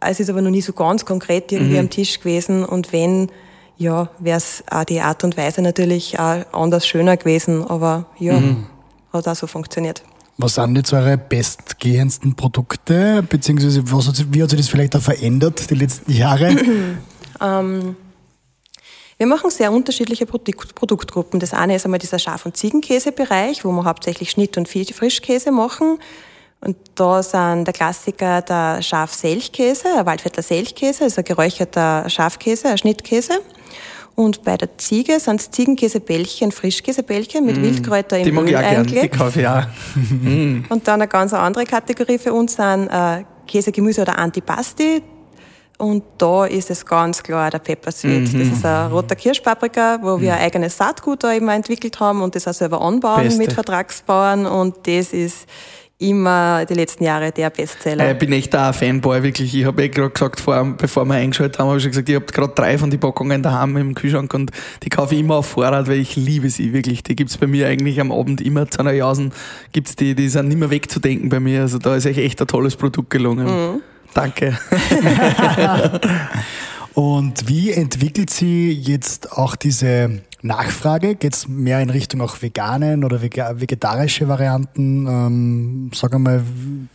Es 0.00 0.20
ist 0.20 0.30
aber 0.30 0.42
noch 0.42 0.50
nie 0.50 0.62
so 0.62 0.72
ganz 0.72 1.04
konkret 1.04 1.52
irgendwie 1.52 1.74
mhm. 1.74 1.80
am 1.80 1.90
Tisch 1.90 2.18
gewesen 2.18 2.64
und 2.64 2.92
wenn, 2.92 3.30
ja, 3.76 4.08
wäre 4.18 4.38
es 4.38 4.64
auch 4.70 4.84
die 4.84 5.00
Art 5.00 5.24
und 5.24 5.36
Weise 5.36 5.62
natürlich 5.62 6.18
auch 6.18 6.44
anders 6.52 6.86
schöner 6.86 7.16
gewesen, 7.16 7.66
aber 7.66 8.06
ja, 8.18 8.38
mhm. 8.38 8.66
hat 9.12 9.28
auch 9.28 9.34
so 9.34 9.46
funktioniert. 9.46 10.02
Was 10.42 10.54
sind 10.54 10.76
jetzt 10.76 10.92
eure 10.92 11.18
bestgehendsten 11.18 12.34
Produkte, 12.34 13.22
beziehungsweise 13.22 13.82
hat, 13.82 14.26
wie 14.32 14.42
hat 14.42 14.50
sich 14.50 14.58
das 14.58 14.68
vielleicht 14.68 14.96
auch 14.96 15.02
verändert 15.02 15.68
die 15.70 15.74
letzten 15.74 16.12
Jahre? 16.12 16.56
ähm, 17.40 17.96
wir 19.18 19.26
machen 19.26 19.50
sehr 19.50 19.70
unterschiedliche 19.70 20.24
Produkt 20.24 20.74
Produktgruppen. 20.74 21.40
Das 21.40 21.52
eine 21.52 21.74
ist 21.76 21.84
einmal 21.84 21.98
dieser 21.98 22.18
Schaf- 22.18 22.46
und 22.46 22.56
Ziegenkäsebereich, 22.56 23.66
wo 23.66 23.72
wir 23.72 23.84
hauptsächlich 23.84 24.30
Schnitt- 24.30 24.56
und 24.56 24.66
Frischkäse 24.66 25.52
machen. 25.52 25.98
Und 26.62 26.76
da 26.94 27.22
sind 27.22 27.66
der 27.66 27.74
Klassiker 27.74 28.40
der 28.40 28.80
Schaf-Selchkäse, 28.80 29.88
ein 29.98 30.06
Waldviertler 30.06 30.42
Selchkäse, 30.42 31.04
also 31.04 31.20
ein 31.20 31.24
geräucherter 31.24 32.08
Schafkäse, 32.08 32.68
ein 32.68 32.78
Schnittkäse. 32.78 33.40
Und 34.14 34.42
bei 34.44 34.56
der 34.56 34.76
Ziege 34.76 35.18
sind 35.20 35.40
es 35.40 35.50
Ziegenkäsebällchen, 35.50 36.52
Frischkäsebällchen 36.52 37.46
mit 37.46 37.56
mm, 37.56 37.62
Wildkräuter 37.62 38.18
im 38.18 38.24
Die 38.24 38.32
mag 38.32 38.44
Öl 38.44 38.50
ich 38.50 38.56
auch 38.56 38.60
gern, 38.60 38.86
die 38.86 39.08
kaufe 39.08 39.40
ich 39.40 39.48
auch. 39.48 39.64
und 40.68 40.88
dann 40.88 41.00
eine 41.00 41.08
ganz 41.08 41.32
andere 41.32 41.64
Kategorie 41.64 42.18
für 42.18 42.32
uns 42.32 42.56
sind 42.56 42.88
äh, 42.88 43.24
Käse, 43.46 43.72
Gemüse 43.72 44.02
oder 44.02 44.18
Antipasti. 44.18 45.02
Und 45.78 46.04
da 46.18 46.44
ist 46.44 46.70
es 46.70 46.84
ganz 46.84 47.22
klar 47.22 47.50
der 47.50 47.58
Pepper 47.58 47.90
Sweet. 47.90 48.34
Mhm. 48.34 48.38
Das 48.38 48.58
ist 48.58 48.66
ein 48.66 48.90
roter 48.92 49.16
Kirschpaprika, 49.16 49.98
wo 50.02 50.20
wir 50.20 50.34
ein 50.34 50.42
eigenes 50.42 50.76
Saatgut 50.76 51.24
da 51.24 51.32
eben 51.32 51.48
entwickelt 51.48 51.98
haben 52.00 52.20
und 52.20 52.34
das 52.34 52.46
auch 52.46 52.52
selber 52.52 52.82
anbauen 52.82 53.22
Beste. 53.22 53.38
mit 53.38 53.52
Vertragsbauern. 53.54 54.44
Und 54.44 54.86
das 54.86 55.14
ist 55.14 55.46
immer 56.00 56.64
die 56.64 56.74
letzten 56.74 57.04
Jahre 57.04 57.30
der 57.30 57.50
Bestseller. 57.50 58.06
Äh, 58.06 58.12
ich 58.12 58.18
bin 58.18 58.32
echt 58.32 58.54
ein 58.54 58.72
Fanboy, 58.72 59.22
wirklich. 59.22 59.54
Ich 59.54 59.64
habe 59.66 59.82
eh 59.82 59.88
gerade 59.88 60.10
gesagt, 60.10 60.40
vor, 60.40 60.64
bevor 60.76 61.04
wir 61.04 61.14
eingeschaltet 61.14 61.58
haben, 61.58 61.68
habe 61.68 61.76
ich 61.76 61.82
schon 61.82 61.92
gesagt, 61.92 62.08
ich 62.08 62.14
habe 62.14 62.24
gerade 62.24 62.54
drei 62.54 62.78
von 62.78 62.90
den 62.90 62.98
Packungen 62.98 63.42
daheim 63.42 63.76
im 63.76 63.94
Kühlschrank 63.94 64.32
und 64.32 64.50
die 64.82 64.88
kaufe 64.88 65.14
ich 65.14 65.20
immer 65.20 65.36
auf 65.36 65.46
Vorrat, 65.46 65.88
weil 65.88 65.98
ich 65.98 66.16
liebe 66.16 66.48
sie, 66.48 66.72
wirklich. 66.72 67.02
Die 67.02 67.14
gibt's 67.14 67.36
bei 67.36 67.46
mir 67.46 67.68
eigentlich 67.68 68.00
am 68.00 68.12
Abend 68.12 68.40
immer 68.40 68.68
zu 68.68 68.80
einer 68.80 68.92
Jausen, 68.92 69.32
gibt's 69.72 69.94
die, 69.94 70.14
die 70.14 70.28
sind 70.30 70.48
nicht 70.48 70.58
mehr 70.58 70.70
wegzudenken 70.70 71.28
bei 71.28 71.38
mir. 71.38 71.60
Also 71.62 71.78
da 71.78 71.94
ist 71.94 72.06
euch 72.06 72.18
echt 72.18 72.40
ein 72.40 72.46
tolles 72.46 72.76
Produkt 72.76 73.10
gelungen. 73.10 73.46
Mhm. 73.46 73.82
Danke. 74.14 74.58
Und 76.94 77.46
wie 77.46 77.70
entwickelt 77.70 78.30
sie 78.30 78.72
jetzt 78.72 79.32
auch 79.32 79.54
diese 79.54 80.22
Nachfrage? 80.42 81.14
Geht 81.14 81.34
es 81.34 81.48
mehr 81.48 81.80
in 81.80 81.90
Richtung 81.90 82.20
auch 82.20 82.42
veganen 82.42 83.04
oder 83.04 83.22
vegetarische 83.22 84.28
Varianten? 84.28 85.06
Ähm, 85.06 85.90
sag 85.94 86.14
einmal, 86.14 86.42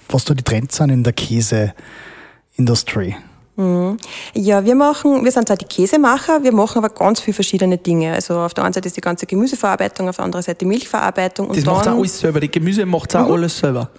was 0.09 0.25
da 0.25 0.33
die 0.33 0.43
Trends 0.43 0.77
sind 0.77 0.89
in 0.89 1.03
der 1.03 1.13
Käseindustrie. 1.13 3.15
Mhm. 3.55 3.97
Ja, 4.33 4.65
wir 4.65 4.75
machen, 4.75 5.23
wir 5.23 5.31
sind 5.31 5.47
zwar 5.47 5.55
die 5.55 5.65
Käsemacher, 5.65 6.43
wir 6.43 6.51
machen 6.51 6.77
aber 6.77 6.89
ganz 6.89 7.21
viele 7.21 7.35
verschiedene 7.35 7.77
Dinge. 7.77 8.13
Also 8.13 8.39
auf 8.39 8.53
der 8.53 8.65
einen 8.65 8.73
Seite 8.73 8.87
ist 8.87 8.97
die 8.97 9.01
ganze 9.01 9.25
Gemüseverarbeitung, 9.25 10.09
auf 10.09 10.17
der 10.17 10.25
anderen 10.25 10.43
Seite 10.43 10.59
die 10.59 10.65
Milchverarbeitung. 10.65 11.47
Und 11.47 11.57
das 11.57 11.65
macht 11.65 11.87
auch 11.87 11.97
alles 11.97 12.19
selber, 12.19 12.39
die 12.39 12.51
Gemüse 12.51 12.85
macht 12.85 13.15
auch 13.15 13.27
mhm. 13.27 13.33
alles 13.33 13.57
selber. 13.57 13.89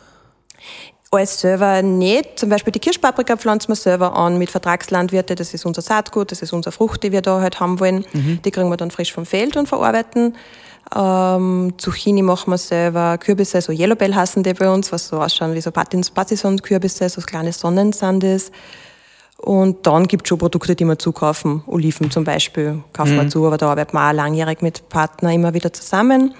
Alles 1.10 1.40
selber 1.40 1.82
nicht. 1.82 2.38
Zum 2.38 2.48
Beispiel 2.48 2.72
die 2.72 2.80
Kirschpaprika 2.80 3.36
pflanzen 3.36 3.68
wir 3.68 3.76
selber 3.76 4.16
an 4.16 4.38
mit 4.38 4.50
Vertragslandwirte. 4.50 5.34
Das 5.34 5.54
ist 5.54 5.64
unser 5.64 5.82
Saatgut, 5.82 6.32
das 6.32 6.42
ist 6.42 6.52
unsere 6.52 6.72
Frucht, 6.72 7.02
die 7.02 7.12
wir 7.12 7.22
da 7.22 7.40
halt 7.40 7.60
haben 7.60 7.78
wollen. 7.80 8.04
Mhm. 8.12 8.40
Die 8.44 8.50
kriegen 8.50 8.68
wir 8.68 8.76
dann 8.76 8.90
frisch 8.90 9.12
vom 9.12 9.25
Feld 9.25 9.56
und 9.56 9.68
verarbeiten. 9.68 10.34
Ähm, 10.94 11.75
Zucchini 11.78 12.22
machen 12.22 12.50
wir 12.50 12.58
selber, 12.58 13.18
Kürbisse, 13.18 13.60
so 13.60 13.72
Yellowbell 13.72 14.14
hassen 14.14 14.42
die 14.42 14.54
bei 14.54 14.70
uns, 14.70 14.92
was 14.92 15.08
so 15.08 15.20
ausschauen 15.20 15.54
wie 15.54 15.60
so 15.60 15.72
Patison-Kürbisse, 15.72 17.08
so 17.08 17.20
kleine 17.22 17.52
Sonnensand 17.52 18.22
ist. 18.22 18.52
Und 19.38 19.86
dann 19.86 20.06
gibt 20.06 20.26
es 20.26 20.28
schon 20.28 20.38
Produkte, 20.38 20.75
die 20.75 20.84
wir 20.84 20.98
zukaufen. 20.98 21.62
Oliven 21.66 22.10
zum 22.10 22.25
Beispiel 22.25 22.82
kaufen 22.92 23.16
mhm. 23.16 23.22
wir 23.22 23.28
zu, 23.28 23.46
aber 23.46 23.58
da 23.58 23.70
arbeiten 23.70 23.96
wir 23.96 24.08
auch 24.08 24.12
langjährig 24.12 24.62
mit 24.62 24.88
Partnern 24.88 25.32
immer 25.32 25.54
wieder 25.54 25.72
zusammen. 25.72 26.34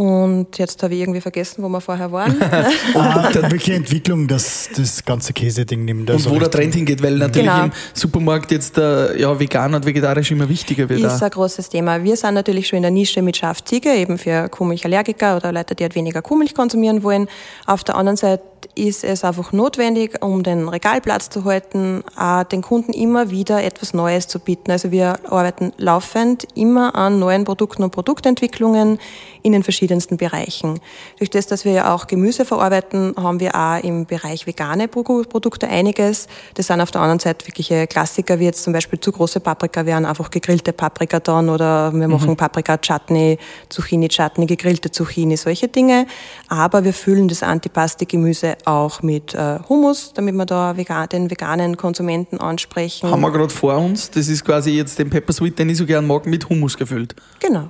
Und 0.00 0.56
jetzt 0.56 0.82
habe 0.82 0.94
ich 0.94 1.00
irgendwie 1.00 1.20
vergessen, 1.20 1.62
wo 1.62 1.68
wir 1.68 1.82
vorher 1.82 2.10
waren. 2.10 2.34
ah, 2.94 3.28
welche 3.50 3.74
Entwicklung 3.74 4.26
das, 4.26 4.70
das 4.74 5.04
ganze 5.04 5.34
Käse-Ding 5.34 5.84
nimmt. 5.84 6.10
Also 6.10 6.30
und 6.30 6.36
wo 6.36 6.40
der 6.40 6.50
Trend 6.50 6.74
hingeht, 6.74 7.02
weil 7.02 7.16
natürlich 7.16 7.46
genau. 7.46 7.64
im 7.64 7.72
Supermarkt 7.92 8.50
jetzt 8.50 8.78
der, 8.78 9.12
ja, 9.18 9.38
vegan 9.38 9.74
und 9.74 9.84
vegetarisch 9.84 10.30
immer 10.30 10.48
wichtiger 10.48 10.88
wird. 10.88 11.00
Ist 11.00 11.18
auch. 11.18 11.22
ein 11.22 11.30
großes 11.30 11.68
Thema. 11.68 12.02
Wir 12.02 12.16
sind 12.16 12.32
natürlich 12.32 12.68
schon 12.68 12.78
in 12.78 12.82
der 12.84 12.90
Nische 12.90 13.20
mit 13.20 13.36
Schafziege, 13.36 13.90
eben 13.90 14.16
für 14.16 14.48
Kuhmilchallergiker 14.48 15.36
oder 15.36 15.52
Leute, 15.52 15.74
die 15.74 15.82
halt 15.82 15.94
weniger 15.94 16.22
Kuhmilch 16.22 16.54
konsumieren 16.54 17.02
wollen. 17.02 17.28
Auf 17.66 17.84
der 17.84 17.96
anderen 17.96 18.16
Seite 18.16 18.42
ist 18.74 19.04
es 19.04 19.24
einfach 19.24 19.52
notwendig, 19.52 20.22
um 20.22 20.42
den 20.42 20.68
Regalplatz 20.68 21.30
zu 21.30 21.44
halten, 21.44 22.02
den 22.50 22.62
Kunden 22.62 22.92
immer 22.92 23.30
wieder 23.30 23.62
etwas 23.62 23.94
Neues 23.94 24.28
zu 24.28 24.38
bieten. 24.38 24.70
Also 24.70 24.90
wir 24.90 25.18
arbeiten 25.30 25.72
laufend 25.76 26.46
immer 26.54 26.94
an 26.94 27.18
neuen 27.18 27.44
Produkten 27.44 27.82
und 27.82 27.90
Produktentwicklungen 27.90 28.98
in 29.42 29.52
den 29.52 29.62
verschiedensten 29.62 30.16
Bereichen. 30.16 30.80
Durch 31.18 31.30
das, 31.30 31.46
dass 31.46 31.64
wir 31.64 31.72
ja 31.72 31.94
auch 31.94 32.06
Gemüse 32.06 32.44
verarbeiten, 32.44 33.14
haben 33.16 33.40
wir 33.40 33.54
auch 33.54 33.82
im 33.82 34.06
Bereich 34.06 34.46
vegane 34.46 34.88
Produkte 34.88 35.68
einiges. 35.68 36.28
Das 36.54 36.66
sind 36.66 36.80
auf 36.80 36.90
der 36.90 37.00
anderen 37.00 37.20
Seite 37.20 37.46
wirkliche 37.46 37.86
Klassiker, 37.86 38.38
wie 38.38 38.44
jetzt 38.44 38.62
zum 38.62 38.72
Beispiel 38.72 39.00
zu 39.00 39.12
große 39.12 39.40
Paprika 39.40 39.86
wären 39.86 40.04
einfach 40.04 40.30
gegrillte 40.30 40.72
Paprika 40.72 41.20
dann 41.20 41.48
oder 41.48 41.92
wir 41.92 42.08
machen 42.08 42.30
mhm. 42.30 42.36
Paprika-Chutney, 42.36 43.38
Zucchini-Chutney, 43.68 44.46
gegrillte 44.46 44.90
Zucchini, 44.90 45.36
solche 45.36 45.68
Dinge. 45.68 46.06
Aber 46.48 46.84
wir 46.84 46.92
füllen 46.92 47.28
das 47.28 47.42
Antipasti-Gemüse 47.42 48.49
auch 48.64 49.02
mit 49.02 49.34
äh, 49.34 49.58
Hummus, 49.68 50.12
damit 50.14 50.34
wir 50.34 50.46
da 50.46 50.76
vegan, 50.76 51.08
den 51.08 51.30
veganen 51.30 51.76
Konsumenten 51.76 52.38
ansprechen. 52.38 53.10
Haben 53.10 53.20
wir 53.20 53.30
gerade 53.30 53.50
vor 53.50 53.76
uns, 53.76 54.10
das 54.10 54.28
ist 54.28 54.44
quasi 54.44 54.70
jetzt 54.70 54.98
den 54.98 55.10
Pepper 55.10 55.32
Sweet, 55.32 55.58
den 55.58 55.68
ich 55.70 55.78
so 55.78 55.86
gern 55.86 56.06
mag, 56.06 56.26
mit 56.26 56.48
Hummus 56.48 56.76
gefüllt. 56.76 57.14
Genau. 57.40 57.68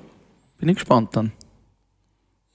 Bin 0.58 0.68
ich 0.68 0.76
gespannt 0.76 1.10
dann. 1.12 1.32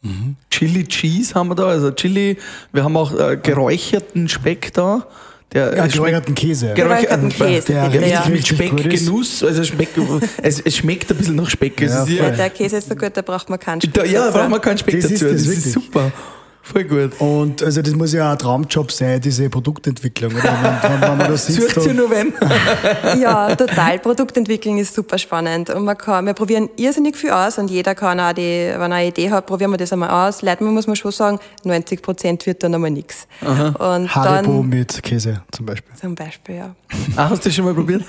Mhm. 0.01 0.35
Chili 0.51 0.85
Cheese 0.85 1.33
haben 1.33 1.49
wir 1.49 1.55
da, 1.55 1.65
also 1.65 1.91
Chili, 1.91 2.37
wir 2.71 2.83
haben 2.83 2.95
auch 2.95 3.17
äh, 3.17 3.37
geräucherten 3.41 4.29
Speck 4.29 4.73
da. 4.73 5.07
Der 5.53 5.75
ja, 5.75 5.87
geräucherten 5.87 6.35
Käse. 6.35 6.73
Geräucherten 6.73 7.29
Käse. 7.29 7.73
Der, 7.73 7.89
der 7.89 8.07
ja. 8.07 8.25
mit 8.27 8.45
Speckgenuss. 8.45 9.43
Also 9.43 9.63
Speck, 9.63 9.89
es, 10.41 10.59
es, 10.59 10.75
schmeckt 10.75 11.09
ein 11.11 11.17
bisschen 11.17 11.35
nach 11.35 11.49
Speck. 11.49 11.79
Ja, 11.81 12.05
ja, 12.05 12.29
der 12.31 12.49
Käse 12.49 12.77
ist 12.77 12.89
so 12.89 12.95
gut, 12.95 13.11
da 13.13 13.21
braucht 13.21 13.49
man 13.49 13.59
keinen 13.59 13.81
Speck. 13.81 13.93
Da, 13.93 14.03
ja, 14.03 14.25
da 14.25 14.31
braucht 14.31 14.49
man 14.49 14.61
keinen 14.61 14.77
Speck 14.77 14.99
das 14.99 15.11
dazu. 15.11 15.27
Ist, 15.27 15.47
das, 15.47 15.55
das 15.55 15.65
ist 15.65 15.71
super. 15.71 16.11
Voll 16.65 16.83
gut. 16.85 17.21
Und 17.21 17.61
also 17.61 17.83
das 17.83 17.93
muss 17.93 18.11
ja 18.11 18.27
auch 18.27 18.31
ein 18.31 18.39
Traumjob 18.39 18.91
sein, 18.91 19.21
diese 19.21 19.49
Produktentwicklung. 19.51 20.33
Oder? 20.33 20.79
Wenn, 20.81 21.01
wenn 21.01 21.17
man 21.17 21.19
da 21.19 21.37
sitzt 21.37 21.75
Sucht 21.75 21.93
nur 21.93 22.09
wenn? 22.09 22.33
ja, 23.21 23.55
total. 23.55 23.99
Produktentwicklung 23.99 24.79
ist 24.79 24.95
super 24.95 25.19
spannend. 25.19 25.69
Und 25.69 25.85
man 25.85 25.95
kann, 25.95 26.25
wir 26.25 26.33
probieren 26.33 26.69
irrsinnig 26.75 27.17
viel 27.17 27.29
aus 27.29 27.59
und 27.59 27.69
jeder 27.69 27.93
kann 27.93 28.19
auch 28.19 28.33
die, 28.33 28.71
wenn 28.73 28.91
er 28.91 28.97
eine 28.97 29.07
Idee 29.07 29.29
hat, 29.29 29.45
probieren 29.45 29.71
wir 29.71 29.77
das 29.77 29.93
einmal 29.93 30.09
aus. 30.09 30.41
Leider 30.41 30.65
muss 30.65 30.87
man 30.87 30.95
schon 30.95 31.11
sagen, 31.11 31.39
90 31.65 32.01
Prozent 32.01 32.45
wird 32.47 32.63
dann 32.63 32.73
einmal 32.73 32.89
nichts. 32.89 33.27
Haribo 33.43 34.63
mit 34.63 35.03
Käse 35.03 35.43
zum 35.51 35.67
Beispiel. 35.67 35.95
Zum 35.95 36.15
Beispiel, 36.15 36.55
ja. 36.55 36.75
Ah, 37.15 37.29
hast 37.29 37.45
du 37.45 37.49
das 37.49 37.55
schon 37.55 37.65
mal 37.65 37.73
probiert? 37.73 38.03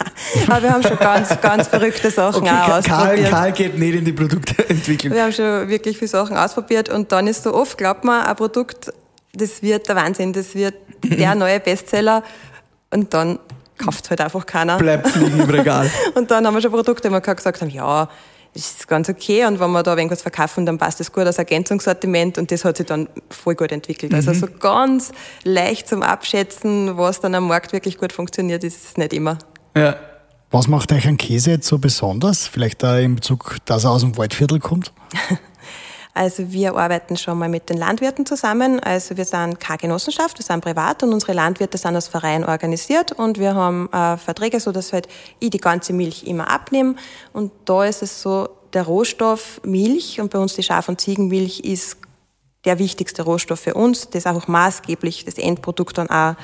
Aber 0.48 0.62
wir 0.62 0.72
haben 0.72 0.82
schon 0.82 0.98
ganz, 0.98 1.40
ganz 1.40 1.68
verrückte 1.68 2.10
Sachen 2.10 2.42
okay, 2.42 2.50
auch 2.50 2.82
Karl, 2.82 3.22
Karl 3.24 3.52
geht 3.52 3.78
nicht 3.78 3.94
in 3.94 4.04
die 4.04 4.12
Produktentwicklung. 4.12 5.14
Wir 5.14 5.24
haben 5.24 5.32
schon 5.32 5.68
wirklich 5.68 5.98
viele 5.98 6.08
Sachen 6.08 6.36
ausprobiert 6.36 6.88
und 6.88 7.12
dann 7.12 7.26
ist 7.26 7.42
so 7.44 7.54
oft, 7.54 7.76
glaubt 7.76 8.04
man, 8.04 8.24
ein 8.24 8.34
Produkt, 8.48 8.92
das 9.32 9.62
wird 9.62 9.88
der 9.88 9.96
Wahnsinn, 9.96 10.32
das 10.32 10.54
wird 10.54 10.74
der 11.04 11.34
neue 11.34 11.60
Bestseller 11.60 12.22
und 12.90 13.12
dann 13.12 13.38
kauft 13.78 14.08
halt 14.10 14.20
einfach 14.20 14.46
keiner. 14.46 14.78
Bleibt 14.78 15.14
liegen 15.16 15.40
im 15.40 15.50
Regal. 15.50 15.90
und 16.14 16.30
dann 16.30 16.46
haben 16.46 16.54
wir 16.54 16.62
schon 16.62 16.70
Produkte, 16.70 17.10
wo 17.10 17.14
wir 17.14 17.20
gesagt 17.20 17.60
haben, 17.60 17.70
ja, 17.70 18.08
das 18.54 18.70
ist 18.70 18.88
ganz 18.88 19.08
okay 19.08 19.44
und 19.44 19.60
wenn 19.60 19.70
wir 19.70 19.82
da 19.82 19.94
irgendwas 19.94 20.22
verkaufen, 20.22 20.64
dann 20.64 20.78
passt 20.78 20.98
das 21.00 21.12
gut 21.12 21.26
als 21.26 21.36
Ergänzungssortiment 21.36 22.38
und 22.38 22.50
das 22.50 22.64
hat 22.64 22.78
sich 22.78 22.86
dann 22.86 23.08
voll 23.28 23.54
gut 23.54 23.70
entwickelt. 23.70 24.14
Also 24.14 24.30
mhm. 24.30 24.36
Also 24.36 24.46
so 24.46 24.52
ganz 24.58 25.12
leicht 25.44 25.88
zum 25.88 26.02
Abschätzen, 26.02 26.96
was 26.96 27.20
dann 27.20 27.34
am 27.34 27.48
Markt 27.48 27.72
wirklich 27.72 27.98
gut 27.98 28.12
funktioniert, 28.12 28.64
ist 28.64 28.84
es 28.84 28.96
nicht 28.96 29.12
immer. 29.12 29.38
Ja. 29.76 29.96
Was 30.50 30.68
macht 30.68 30.92
euch 30.92 31.06
ein 31.08 31.16
Käse 31.16 31.50
jetzt 31.50 31.66
so 31.66 31.78
besonders? 31.78 32.46
Vielleicht 32.46 32.82
da 32.82 32.98
in 32.98 33.16
Bezug, 33.16 33.56
dass 33.64 33.84
er 33.84 33.90
aus 33.90 34.02
dem 34.02 34.16
Waldviertel 34.16 34.60
kommt? 34.60 34.92
Also 36.16 36.50
wir 36.50 36.74
arbeiten 36.74 37.18
schon 37.18 37.36
mal 37.36 37.50
mit 37.50 37.68
den 37.68 37.76
Landwirten 37.76 38.24
zusammen. 38.24 38.80
Also 38.80 39.18
wir 39.18 39.26
sind 39.26 39.60
keine 39.60 39.76
Genossenschaft, 39.76 40.38
wir 40.38 40.44
sind 40.44 40.64
privat 40.64 41.02
und 41.02 41.12
unsere 41.12 41.34
Landwirte 41.34 41.76
sind 41.76 41.94
als 41.94 42.08
Verein 42.08 42.42
organisiert 42.42 43.12
und 43.12 43.38
wir 43.38 43.54
haben 43.54 43.92
äh, 43.92 44.16
Verträge, 44.16 44.58
so 44.58 44.72
dass 44.72 44.94
halt 44.94 45.08
ich 45.40 45.50
die 45.50 45.58
ganze 45.58 45.92
Milch 45.92 46.24
immer 46.24 46.50
abnehme. 46.50 46.94
Und 47.34 47.52
da 47.66 47.84
ist 47.84 48.02
es 48.02 48.22
so, 48.22 48.48
der 48.72 48.84
Rohstoff 48.84 49.60
Milch 49.62 50.18
und 50.18 50.30
bei 50.30 50.38
uns 50.38 50.54
die 50.54 50.62
Schaf- 50.62 50.88
und 50.88 51.02
Ziegenmilch 51.02 51.60
ist 51.60 51.98
der 52.64 52.78
wichtigste 52.78 53.22
Rohstoff 53.22 53.60
für 53.60 53.74
uns, 53.74 54.08
das 54.08 54.26
auch 54.26 54.48
maßgeblich 54.48 55.26
das 55.26 55.34
Endprodukt 55.34 55.98
dann 55.98 56.08
auch 56.08 56.34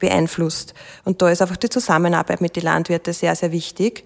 beeinflusst. 0.00 0.74
Und 1.04 1.22
da 1.22 1.30
ist 1.30 1.40
einfach 1.40 1.56
die 1.56 1.68
Zusammenarbeit 1.68 2.40
mit 2.40 2.56
den 2.56 2.64
Landwirten 2.64 3.12
sehr, 3.12 3.36
sehr 3.36 3.52
wichtig. 3.52 4.04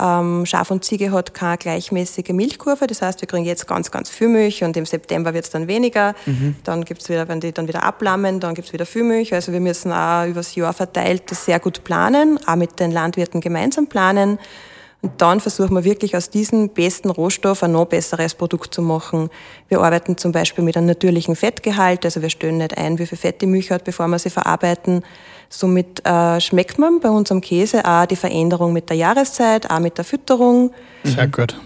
Ähm, 0.00 0.44
Schaf 0.44 0.70
und 0.70 0.84
Ziege 0.84 1.12
hat 1.12 1.34
keine 1.34 1.56
gleichmäßige 1.56 2.30
Milchkurve, 2.30 2.86
das 2.86 3.00
heißt, 3.00 3.20
wir 3.20 3.28
kriegen 3.28 3.44
jetzt 3.44 3.66
ganz, 3.68 3.90
ganz 3.90 4.10
viel 4.10 4.28
Milch 4.28 4.64
und 4.64 4.76
im 4.76 4.86
September 4.86 5.34
wird 5.34 5.44
es 5.44 5.50
dann 5.50 5.68
weniger. 5.68 6.14
Mhm. 6.26 6.56
Dann 6.64 6.84
gibt's 6.84 7.08
wieder, 7.08 7.28
wenn 7.28 7.40
die 7.40 7.52
dann 7.52 7.68
wieder 7.68 7.84
ablammen, 7.84 8.40
dann 8.40 8.54
gibt's 8.54 8.72
wieder 8.72 8.86
viel 8.86 9.04
Milch. 9.04 9.32
Also 9.32 9.52
wir 9.52 9.60
müssen 9.60 9.92
auch 9.92 10.26
übers 10.26 10.54
Jahr 10.56 10.72
verteilt 10.72 11.30
das 11.30 11.44
sehr 11.44 11.60
gut 11.60 11.84
planen, 11.84 12.40
auch 12.46 12.56
mit 12.56 12.80
den 12.80 12.90
Landwirten 12.90 13.40
gemeinsam 13.40 13.86
planen. 13.86 14.38
Und 15.04 15.20
dann 15.20 15.38
versuchen 15.38 15.74
wir 15.74 15.84
wirklich 15.84 16.16
aus 16.16 16.30
diesem 16.30 16.70
besten 16.70 17.10
Rohstoff 17.10 17.62
ein 17.62 17.72
noch 17.72 17.84
besseres 17.84 18.34
Produkt 18.34 18.72
zu 18.72 18.80
machen. 18.80 19.28
Wir 19.68 19.80
arbeiten 19.80 20.16
zum 20.16 20.32
Beispiel 20.32 20.64
mit 20.64 20.78
einem 20.78 20.86
natürlichen 20.86 21.36
Fettgehalt, 21.36 22.06
also 22.06 22.22
wir 22.22 22.30
stellen 22.30 22.56
nicht 22.56 22.78
ein, 22.78 22.98
wie 22.98 23.04
viel 23.04 23.18
Fett 23.18 23.42
die 23.42 23.46
Milch 23.46 23.70
hat, 23.70 23.84
bevor 23.84 24.08
wir 24.08 24.18
sie 24.18 24.30
verarbeiten. 24.30 25.04
Somit 25.56 26.04
äh, 26.04 26.40
schmeckt 26.40 26.78
man 26.80 26.98
bei 26.98 27.08
unserem 27.08 27.40
Käse 27.40 27.84
auch 27.84 28.06
die 28.06 28.16
Veränderung 28.16 28.72
mit 28.72 28.90
der 28.90 28.96
Jahreszeit, 28.96 29.70
auch 29.70 29.78
mit 29.78 29.96
der 29.96 30.04
Fütterung. 30.04 30.72
Sehr 31.04 31.28
gut. 31.28 31.56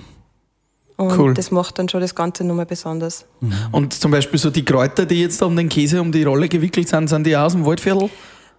Und 0.99 1.16
cool. 1.16 1.33
das 1.33 1.50
macht 1.50 1.78
dann 1.78 1.88
schon 1.88 2.02
das 2.02 2.14
Ganze 2.14 2.45
nochmal 2.45 2.66
besonders. 2.66 3.25
Mhm. 3.40 3.52
Und 3.73 3.95
zum 3.95 4.11
Beispiel 4.11 4.38
so 4.38 4.50
die 4.50 4.64
Kräuter, 4.64 5.07
die 5.07 5.23
jetzt 5.23 5.40
um 5.42 5.57
den 5.57 5.71
Käse 5.71 6.02
um 6.02 6.12
die 6.12 6.23
Rolle 6.25 6.49
gewickelt 6.49 6.88
sind, 6.88 7.09
sind 7.09 7.25
die 7.25 7.35
aus 7.35 7.52
dem 7.52 7.64
Waldviertel? 7.64 8.11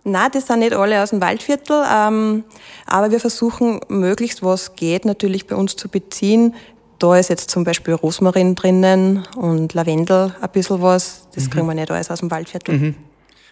Nein, 0.04 0.30
das 0.34 0.48
sind 0.48 0.60
nicht 0.60 0.74
alle 0.74 1.04
aus 1.04 1.12
dem 1.12 1.22
Waldviertel, 1.22 1.84
ähm, 1.94 2.46
aber 2.88 3.12
wir 3.12 3.20
versuchen 3.20 3.82
möglichst, 3.90 4.42
was 4.42 4.76
geht, 4.76 5.06
natürlich 5.06 5.46
bei 5.46 5.56
uns 5.56 5.76
zu 5.76 5.90
beziehen. 5.90 6.56
Da 6.98 7.18
ist 7.18 7.30
jetzt 7.30 7.52
zum 7.52 7.66
Beispiel 7.66 7.94
Rosmarin 7.94 8.56
drinnen 8.56 9.28
und 9.36 9.74
Lavendel 9.74 10.34
ein 10.42 10.50
bisschen 10.50 10.82
was. 10.82 11.28
Das 11.36 11.46
mhm. 11.46 11.50
kriegen 11.52 11.68
wir 11.68 11.76
nicht 11.76 11.92
alles 11.92 12.10
aus 12.10 12.22
dem 12.22 12.32
Waldviertel. 12.32 12.78
Mhm. 12.78 12.96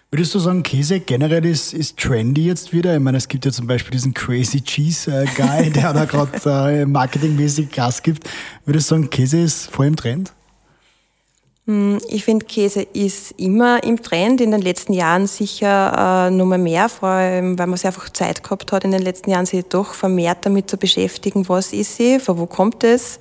Würdest 0.09 0.33
du 0.35 0.39
sagen, 0.39 0.63
Käse 0.63 1.01
generell 1.01 1.45
ist, 1.45 1.73
ist 1.73 1.97
trendy 1.97 2.45
jetzt 2.45 2.71
wieder? 2.71 2.93
Ich 2.93 3.01
meine, 3.01 3.17
es 3.17 3.27
gibt 3.27 3.43
ja 3.43 3.51
zum 3.51 3.67
Beispiel 3.67 3.91
diesen 3.91 4.13
Crazy 4.13 4.61
Cheese 4.61 5.11
äh, 5.11 5.25
Guy, 5.35 5.69
der 5.75 5.91
da 5.91 6.05
gerade 6.05 6.79
äh, 6.79 6.85
marketingmäßig 6.85 7.71
Gas 7.71 8.01
gibt. 8.01 8.29
Würdest 8.65 8.89
du 8.89 8.95
sagen, 8.95 9.09
Käse 9.09 9.41
ist 9.41 9.69
voll 9.69 9.87
im 9.87 9.97
Trend? 9.97 10.31
Hm, 11.65 11.97
ich 12.07 12.23
finde, 12.23 12.45
Käse 12.45 12.83
ist 12.83 13.31
immer 13.31 13.83
im 13.83 14.01
Trend, 14.01 14.39
in 14.39 14.51
den 14.51 14.61
letzten 14.61 14.93
Jahren 14.93 15.27
sicher 15.27 16.27
äh, 16.27 16.31
nur 16.31 16.45
mal 16.45 16.57
mehr, 16.57 16.87
vor 16.87 17.09
allem, 17.09 17.59
weil 17.59 17.67
man 17.67 17.75
sich 17.75 17.87
einfach 17.87 18.09
Zeit 18.09 18.41
gehabt 18.41 18.71
hat, 18.71 18.85
in 18.85 18.91
den 18.91 19.01
letzten 19.01 19.29
Jahren 19.29 19.45
sich 19.45 19.65
doch 19.65 19.93
vermehrt 19.93 20.45
damit 20.45 20.69
zu 20.69 20.77
beschäftigen, 20.77 21.49
was 21.49 21.73
ist 21.73 21.97
sie, 21.97 22.21
von 22.21 22.37
wo 22.37 22.45
kommt 22.45 22.85
es. 22.85 23.19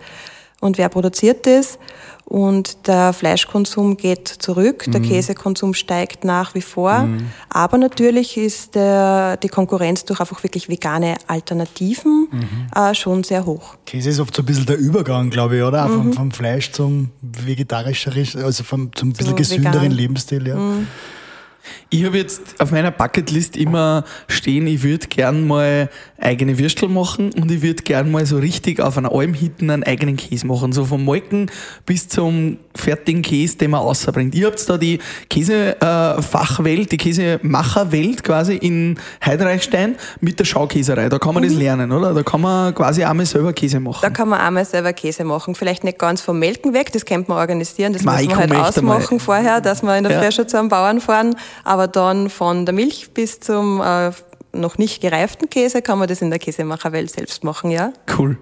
und 0.60 0.78
wer 0.78 0.88
produziert 0.88 1.46
das. 1.46 1.80
Und 2.28 2.88
der 2.88 3.12
Fleischkonsum 3.12 3.96
geht 3.96 4.26
zurück, 4.26 4.84
der 4.88 5.00
Käsekonsum 5.00 5.74
steigt 5.74 6.24
nach 6.24 6.56
wie 6.56 6.60
vor. 6.60 7.08
Aber 7.48 7.78
natürlich 7.78 8.36
ist 8.36 8.74
der, 8.74 9.36
die 9.36 9.48
Konkurrenz 9.48 10.04
durch 10.04 10.18
einfach 10.18 10.42
wirklich 10.42 10.68
vegane 10.68 11.16
Alternativen 11.28 12.28
äh, 12.74 12.94
schon 12.94 13.22
sehr 13.22 13.46
hoch. 13.46 13.76
Käse 13.86 14.10
ist 14.10 14.18
oft 14.18 14.34
so 14.34 14.42
ein 14.42 14.46
bisschen 14.46 14.66
der 14.66 14.76
Übergang, 14.76 15.30
glaube 15.30 15.58
ich, 15.58 15.62
oder? 15.62 15.86
Vom, 15.86 16.12
vom 16.12 16.32
Fleisch 16.32 16.72
zum 16.72 17.10
vegetarischeren, 17.22 18.26
also 18.42 18.64
vom, 18.64 18.90
zum 18.94 19.10
ein 19.10 19.12
bisschen 19.12 19.36
gesünderen 19.36 19.82
vegan. 19.82 19.96
Lebensstil, 19.96 20.48
ja. 20.48 20.58
Ich 21.90 22.04
habe 22.04 22.18
jetzt 22.18 22.60
auf 22.60 22.70
meiner 22.72 22.90
Bucketlist 22.90 23.56
immer 23.56 24.04
stehen, 24.28 24.66
ich 24.66 24.82
würde 24.82 25.06
gern 25.06 25.46
mal 25.46 25.88
eigene 26.18 26.58
Würstel 26.58 26.88
machen 26.88 27.32
und 27.32 27.50
ich 27.50 27.62
würde 27.62 27.82
gern 27.82 28.10
mal 28.10 28.24
so 28.26 28.38
richtig 28.38 28.80
auf 28.80 28.96
einer 28.96 29.12
Alm 29.12 29.34
hinten 29.34 29.70
einen 29.70 29.84
eigenen 29.84 30.16
Käse 30.16 30.46
machen. 30.46 30.72
So 30.72 30.84
vom 30.84 31.04
Molken 31.04 31.50
bis 31.84 32.08
zum 32.08 32.58
fertigen 32.74 33.22
Käse, 33.22 33.58
den 33.58 33.70
man 33.70 33.80
rausbringt. 33.80 34.34
Ihr 34.34 34.46
habt 34.46 34.68
da 34.68 34.78
die 34.78 34.98
Käsefachwelt, 35.28 36.92
die 36.92 36.96
Käsemacherwelt 36.96 38.24
quasi 38.24 38.56
in 38.56 38.98
Heidereichstein 39.24 39.96
mit 40.20 40.38
der 40.38 40.44
Schaukäserei. 40.44 41.08
Da 41.08 41.18
kann 41.18 41.34
man 41.34 41.42
das 41.42 41.52
lernen, 41.52 41.92
oder? 41.92 42.14
Da 42.14 42.22
kann 42.22 42.40
man 42.40 42.74
quasi 42.74 43.04
einmal 43.04 43.26
selber 43.26 43.52
Käse 43.52 43.80
machen. 43.80 44.00
Da 44.02 44.10
kann 44.10 44.28
man 44.28 44.40
einmal 44.40 44.64
selber 44.64 44.92
Käse 44.92 45.24
machen. 45.24 45.54
Vielleicht 45.54 45.84
nicht 45.84 45.98
ganz 45.98 46.20
vom 46.20 46.38
Melken 46.38 46.74
weg, 46.74 46.92
das 46.92 47.04
könnte 47.04 47.30
man 47.30 47.38
organisieren, 47.38 47.92
das 47.92 48.02
Mei, 48.02 48.24
müssen 48.24 48.30
wir 48.30 48.36
halt 48.36 48.54
ausmachen 48.54 49.20
vorher, 49.20 49.60
dass 49.60 49.82
wir 49.82 49.96
in 49.96 50.04
der 50.04 50.12
Ja. 50.12 50.22
Früh 50.22 50.32
schon 50.32 50.48
zu 50.48 50.58
einem 50.58 50.68
Bauern 50.68 51.00
fahren. 51.00 51.36
Aber 51.64 51.88
dann 51.88 52.30
von 52.30 52.64
der 52.66 52.74
Milch 52.74 53.10
bis 53.14 53.40
zum 53.40 53.80
äh, 53.80 54.10
noch 54.52 54.78
nicht 54.78 55.02
gereiften 55.02 55.50
Käse 55.50 55.82
kann 55.82 55.98
man 55.98 56.08
das 56.08 56.22
in 56.22 56.30
der 56.30 56.38
Käsemacherwelt 56.38 57.10
selbst 57.10 57.44
machen, 57.44 57.70
ja. 57.70 57.92
Cool. 58.18 58.38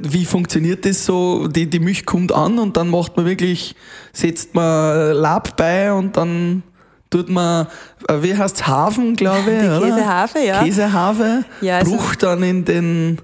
Wie 0.00 0.24
funktioniert 0.26 0.84
das 0.84 1.06
so? 1.06 1.48
Die, 1.48 1.68
die 1.70 1.78
Milch 1.80 2.04
kommt 2.04 2.30
an 2.32 2.58
und 2.58 2.76
dann 2.76 2.90
macht 2.90 3.16
man 3.16 3.24
wirklich, 3.26 3.74
setzt 4.12 4.54
man 4.54 5.12
Lab 5.14 5.56
bei 5.56 5.92
und 5.92 6.16
dann 6.16 6.62
tut 7.08 7.30
man, 7.30 7.68
äh, 8.08 8.20
wie 8.20 8.36
heißt 8.36 8.66
Hafen, 8.66 9.16
glaube 9.16 9.50
ich, 9.50 9.60
Die 9.60 9.66
oder? 9.66 9.80
Käsehafe, 9.80 10.38
ja. 10.40 10.62
Käsehafe, 10.62 11.44
Ja, 11.62 11.78
also- 11.78 11.92
Bruch 11.96 12.16
dann 12.16 12.42
in 12.42 12.64
den, 12.64 13.18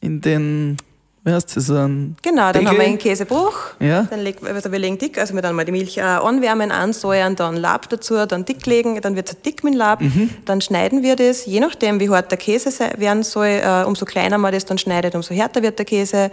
in 0.00 0.20
den, 0.20 0.76
wie 1.24 1.32
heißt 1.32 1.56
das, 1.56 1.66
so 1.66 1.74
ein 1.76 2.16
Genau, 2.22 2.42
dann 2.42 2.52
Deckel? 2.52 2.68
haben 2.68 2.76
wir 2.78 2.84
einen 2.84 2.98
Käsebruch. 2.98 3.54
Ja. 3.80 4.02
Dann 4.10 4.20
leg, 4.20 4.36
also 4.46 4.70
wir 4.70 4.78
legen 4.78 4.98
dick, 4.98 5.18
also 5.18 5.34
wir 5.34 5.40
dann 5.42 5.54
mal 5.56 5.64
die 5.64 5.72
Milch 5.72 5.96
äh, 5.96 6.02
anwärmen, 6.02 6.70
ansäuern, 6.70 7.34
dann 7.34 7.56
Lab 7.56 7.88
dazu, 7.88 8.26
dann 8.26 8.44
dick 8.44 8.64
legen, 8.66 9.00
dann 9.00 9.16
wird 9.16 9.30
es 9.30 9.40
dick 9.40 9.64
mit 9.64 9.74
Lab. 9.74 10.00
Mhm. 10.02 10.30
Dann 10.44 10.60
schneiden 10.60 11.02
wir 11.02 11.16
das, 11.16 11.46
je 11.46 11.60
nachdem 11.60 11.98
wie 12.00 12.10
hart 12.10 12.30
der 12.30 12.38
Käse 12.38 12.70
werden 12.98 13.22
soll, 13.22 13.46
äh, 13.62 13.84
umso 13.86 14.04
kleiner 14.04 14.36
man 14.38 14.52
das 14.52 14.66
dann 14.66 14.76
schneidet, 14.78 15.14
umso 15.14 15.34
härter 15.34 15.62
wird 15.62 15.78
der 15.78 15.86
Käse 15.86 16.30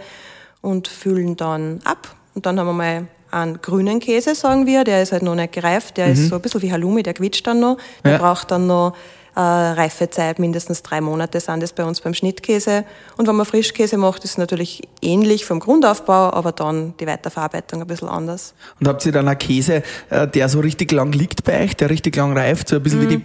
und 0.60 0.88
füllen 0.88 1.36
dann 1.36 1.80
ab. 1.84 2.14
Und 2.34 2.46
dann 2.46 2.58
haben 2.60 2.66
wir 2.66 2.72
mal 2.74 3.06
einen 3.30 3.62
grünen 3.62 3.98
Käse, 3.98 4.34
sagen 4.34 4.66
wir, 4.66 4.84
der 4.84 5.02
ist 5.02 5.12
halt 5.12 5.22
noch 5.22 5.34
nicht 5.34 5.52
gereift, 5.54 5.96
der 5.96 6.08
ist 6.12 6.28
so 6.28 6.34
ein 6.34 6.42
bisschen 6.42 6.60
wie 6.60 6.70
Halloumi, 6.70 7.02
der 7.02 7.14
quietscht 7.14 7.46
dann 7.46 7.60
noch. 7.60 7.78
Der 8.04 8.12
Mhm. 8.12 8.16
Ja. 8.16 8.18
braucht 8.18 8.50
dann 8.50 8.66
noch 8.66 8.94
äh, 9.34 9.40
Reifezeit, 9.40 10.38
mindestens 10.38 10.82
drei 10.82 11.00
Monate 11.00 11.40
sind 11.40 11.62
das 11.62 11.72
bei 11.72 11.84
uns 11.84 12.00
beim 12.00 12.12
Schnittkäse. 12.12 12.84
Und 13.16 13.28
wenn 13.28 13.36
man 13.36 13.46
Frischkäse 13.46 13.96
macht, 13.96 14.24
ist 14.24 14.32
es 14.32 14.38
natürlich 14.38 14.82
ähnlich 15.00 15.44
vom 15.46 15.60
Grundaufbau, 15.60 16.32
aber 16.32 16.52
dann 16.52 16.94
die 17.00 17.06
Weiterverarbeitung 17.06 17.80
ein 17.80 17.86
bisschen 17.86 18.08
anders. 18.08 18.54
Und 18.78 18.88
habt 18.88 19.04
ihr 19.06 19.12
dann 19.12 19.28
einen 19.28 19.38
Käse, 19.38 19.82
äh, 20.10 20.28
der 20.28 20.48
so 20.48 20.60
richtig 20.60 20.92
lang 20.92 21.12
liegt 21.12 21.44
bei 21.44 21.62
euch, 21.64 21.76
der 21.76 21.88
richtig 21.88 22.16
lang 22.16 22.36
reift, 22.36 22.68
so 22.68 22.76
ein 22.76 22.82
bisschen 22.82 23.00
wie 23.00 23.16
die 23.16 23.24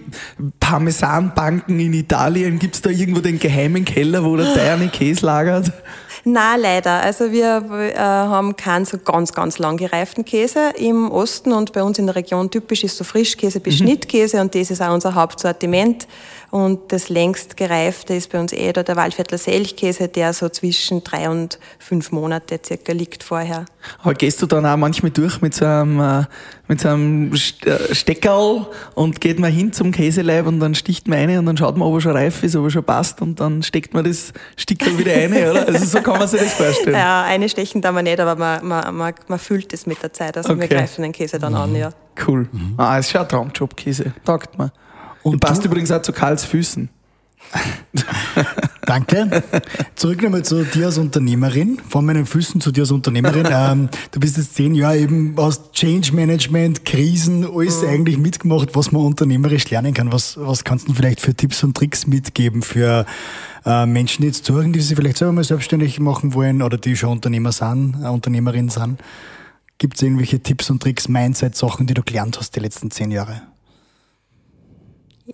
Parmesanbanken 0.59 1.79
in 1.79 1.93
Italien? 1.93 2.59
Gibt's 2.59 2.81
da 2.81 2.89
irgendwo 2.89 3.19
den 3.19 3.39
geheimen 3.39 3.83
Keller, 3.83 4.23
wo 4.23 4.37
der 4.37 4.53
deine 4.53 4.87
Käse 4.87 5.25
lagert? 5.25 5.71
Na 6.23 6.55
leider. 6.55 7.01
Also 7.01 7.31
wir 7.31 7.93
äh, 7.93 7.99
haben 7.99 8.55
keinen 8.55 8.85
so 8.85 8.97
ganz, 8.97 9.33
ganz 9.33 9.59
lang 9.59 9.77
gereiften 9.77 10.25
Käse 10.25 10.71
im 10.77 11.11
Osten 11.11 11.53
und 11.53 11.73
bei 11.73 11.83
uns 11.83 11.99
in 11.99 12.07
der 12.07 12.15
Region 12.15 12.49
typisch 12.49 12.83
ist 12.83 12.97
so 12.97 13.03
Frischkäse 13.03 13.59
bis 13.59 13.77
Schnittkäse 13.77 14.41
und 14.41 14.55
das 14.55 14.71
ist 14.71 14.81
auch 14.81 14.93
unser 14.93 15.15
Hauptsortiment. 15.15 16.07
Und 16.57 16.91
das 16.91 17.09
längst 17.09 17.55
gereifte 17.55 18.15
ist 18.15 18.31
bei 18.31 18.39
uns 18.39 18.51
eh 18.51 18.73
da 18.73 18.81
der 18.81 18.95
Waldviertler 18.95 19.37
Selchkäse, 19.37 20.07
der 20.07 20.33
so 20.33 20.49
zwischen 20.49 21.03
drei 21.03 21.29
und 21.29 21.59
fünf 21.77 22.11
Monate 22.11 22.59
circa 22.65 22.93
liegt 22.93 23.21
vorher. 23.21 23.65
Aber 24.01 24.15
gehst 24.15 24.41
du 24.41 24.47
dann 24.47 24.65
auch 24.65 24.75
manchmal 24.75 25.11
durch 25.11 25.39
mit 25.39 25.53
so 25.53 25.65
einem, 25.65 25.99
äh, 25.99 26.23
mit 26.67 26.81
so 26.81 26.89
einem 26.89 27.31
äh, 27.31 27.93
Steckerl 27.93 28.65
und 28.95 29.21
geht 29.21 29.37
man 29.37 29.51
hin 29.51 29.71
zum 29.71 29.91
Käseleib 29.91 30.47
und 30.47 30.59
dann 30.59 30.73
sticht 30.73 31.07
man 31.07 31.19
rein 31.19 31.37
und 31.37 31.45
dann 31.45 31.57
schaut 31.57 31.77
man, 31.77 31.87
ob 31.87 31.93
er 31.93 32.01
schon 32.01 32.13
reif 32.13 32.41
ist, 32.41 32.55
ob 32.55 32.63
er 32.63 32.71
schon 32.71 32.83
passt 32.83 33.21
und 33.21 33.39
dann 33.39 33.61
steckt 33.61 33.93
man 33.93 34.03
das 34.03 34.33
Stickerl 34.55 34.97
wieder 34.97 35.13
rein, 35.15 35.33
oder? 35.33 35.67
Also 35.67 35.85
so 35.85 36.01
kann 36.01 36.17
man 36.17 36.27
sich 36.27 36.41
das 36.41 36.53
vorstellen. 36.53 36.95
Ja, 36.95 37.21
eine 37.21 37.49
stechen 37.49 37.83
da 37.83 37.91
man 37.91 38.05
nicht, 38.05 38.19
aber 38.19 38.35
man, 38.35 38.67
man, 38.67 38.95
man, 38.95 39.13
man 39.27 39.37
fühlt 39.37 39.73
es 39.73 39.85
mit 39.85 40.01
der 40.01 40.11
Zeit. 40.11 40.35
Also 40.35 40.57
wir 40.57 40.63
Okay. 40.65 40.73
greifen 40.73 41.03
den 41.03 41.11
Käse 41.11 41.37
dann 41.37 41.53
an, 41.53 41.75
ja. 41.75 41.91
Cool. 42.27 42.49
Ah, 42.77 42.97
ist 42.97 43.11
schon 43.11 43.21
ein 43.21 43.29
Traumjob, 43.29 43.77
Käse. 43.77 44.11
Taugt 44.25 44.57
mir. 44.57 44.71
Und 45.33 45.39
passt 45.39 45.63
du- 45.63 45.67
übrigens 45.67 45.91
auch 45.91 46.01
zu 46.01 46.11
Karls 46.13 46.45
Füßen. 46.45 46.89
Danke. 48.85 49.43
Zurück 49.95 50.21
nochmal 50.21 50.43
zu 50.43 50.63
dir 50.63 50.87
als 50.87 50.97
Unternehmerin, 50.97 51.79
von 51.87 52.05
meinen 52.05 52.25
Füßen 52.25 52.61
zu 52.61 52.71
dir 52.71 52.81
als 52.81 52.91
Unternehmerin. 52.91 53.47
ähm, 53.49 53.89
du 54.11 54.19
bist 54.19 54.37
jetzt 54.37 54.55
zehn 54.55 54.75
Jahre 54.75 54.97
eben 54.97 55.37
aus 55.37 55.71
Change 55.71 56.13
Management, 56.13 56.85
Krisen, 56.85 57.45
alles 57.45 57.83
eigentlich 57.83 58.17
mitgemacht, 58.17 58.75
was 58.75 58.91
man 58.91 59.03
unternehmerisch 59.03 59.69
lernen 59.69 59.93
kann. 59.93 60.11
Was, 60.11 60.37
was 60.39 60.63
kannst 60.63 60.87
du 60.87 60.93
vielleicht 60.93 61.21
für 61.21 61.33
Tipps 61.33 61.63
und 61.63 61.75
Tricks 61.75 62.07
mitgeben 62.07 62.61
für 62.61 63.05
äh, 63.65 63.85
Menschen, 63.85 64.21
die 64.21 64.27
jetzt 64.27 64.45
zuhören, 64.45 64.73
die 64.73 64.79
sich 64.81 64.95
vielleicht 64.95 65.17
selber 65.17 65.33
mal 65.33 65.43
selbstständig 65.43 65.99
machen 65.99 66.33
wollen 66.33 66.61
oder 66.61 66.77
die 66.77 66.95
schon 66.95 67.09
Unternehmer 67.11 67.51
sind, 67.51 67.95
äh, 68.03 68.07
Unternehmerin 68.07 68.69
sind? 68.69 68.99
Gibt 69.77 69.97
es 69.97 70.01
irgendwelche 70.01 70.39
Tipps 70.39 70.69
und 70.69 70.81
Tricks, 70.81 71.07
Mindset-Sachen, 71.07 71.85
die 71.87 71.93
du 71.93 72.01
gelernt 72.03 72.37
hast 72.39 72.55
die 72.55 72.59
letzten 72.61 72.89
zehn 72.89 73.11
Jahre? 73.11 73.41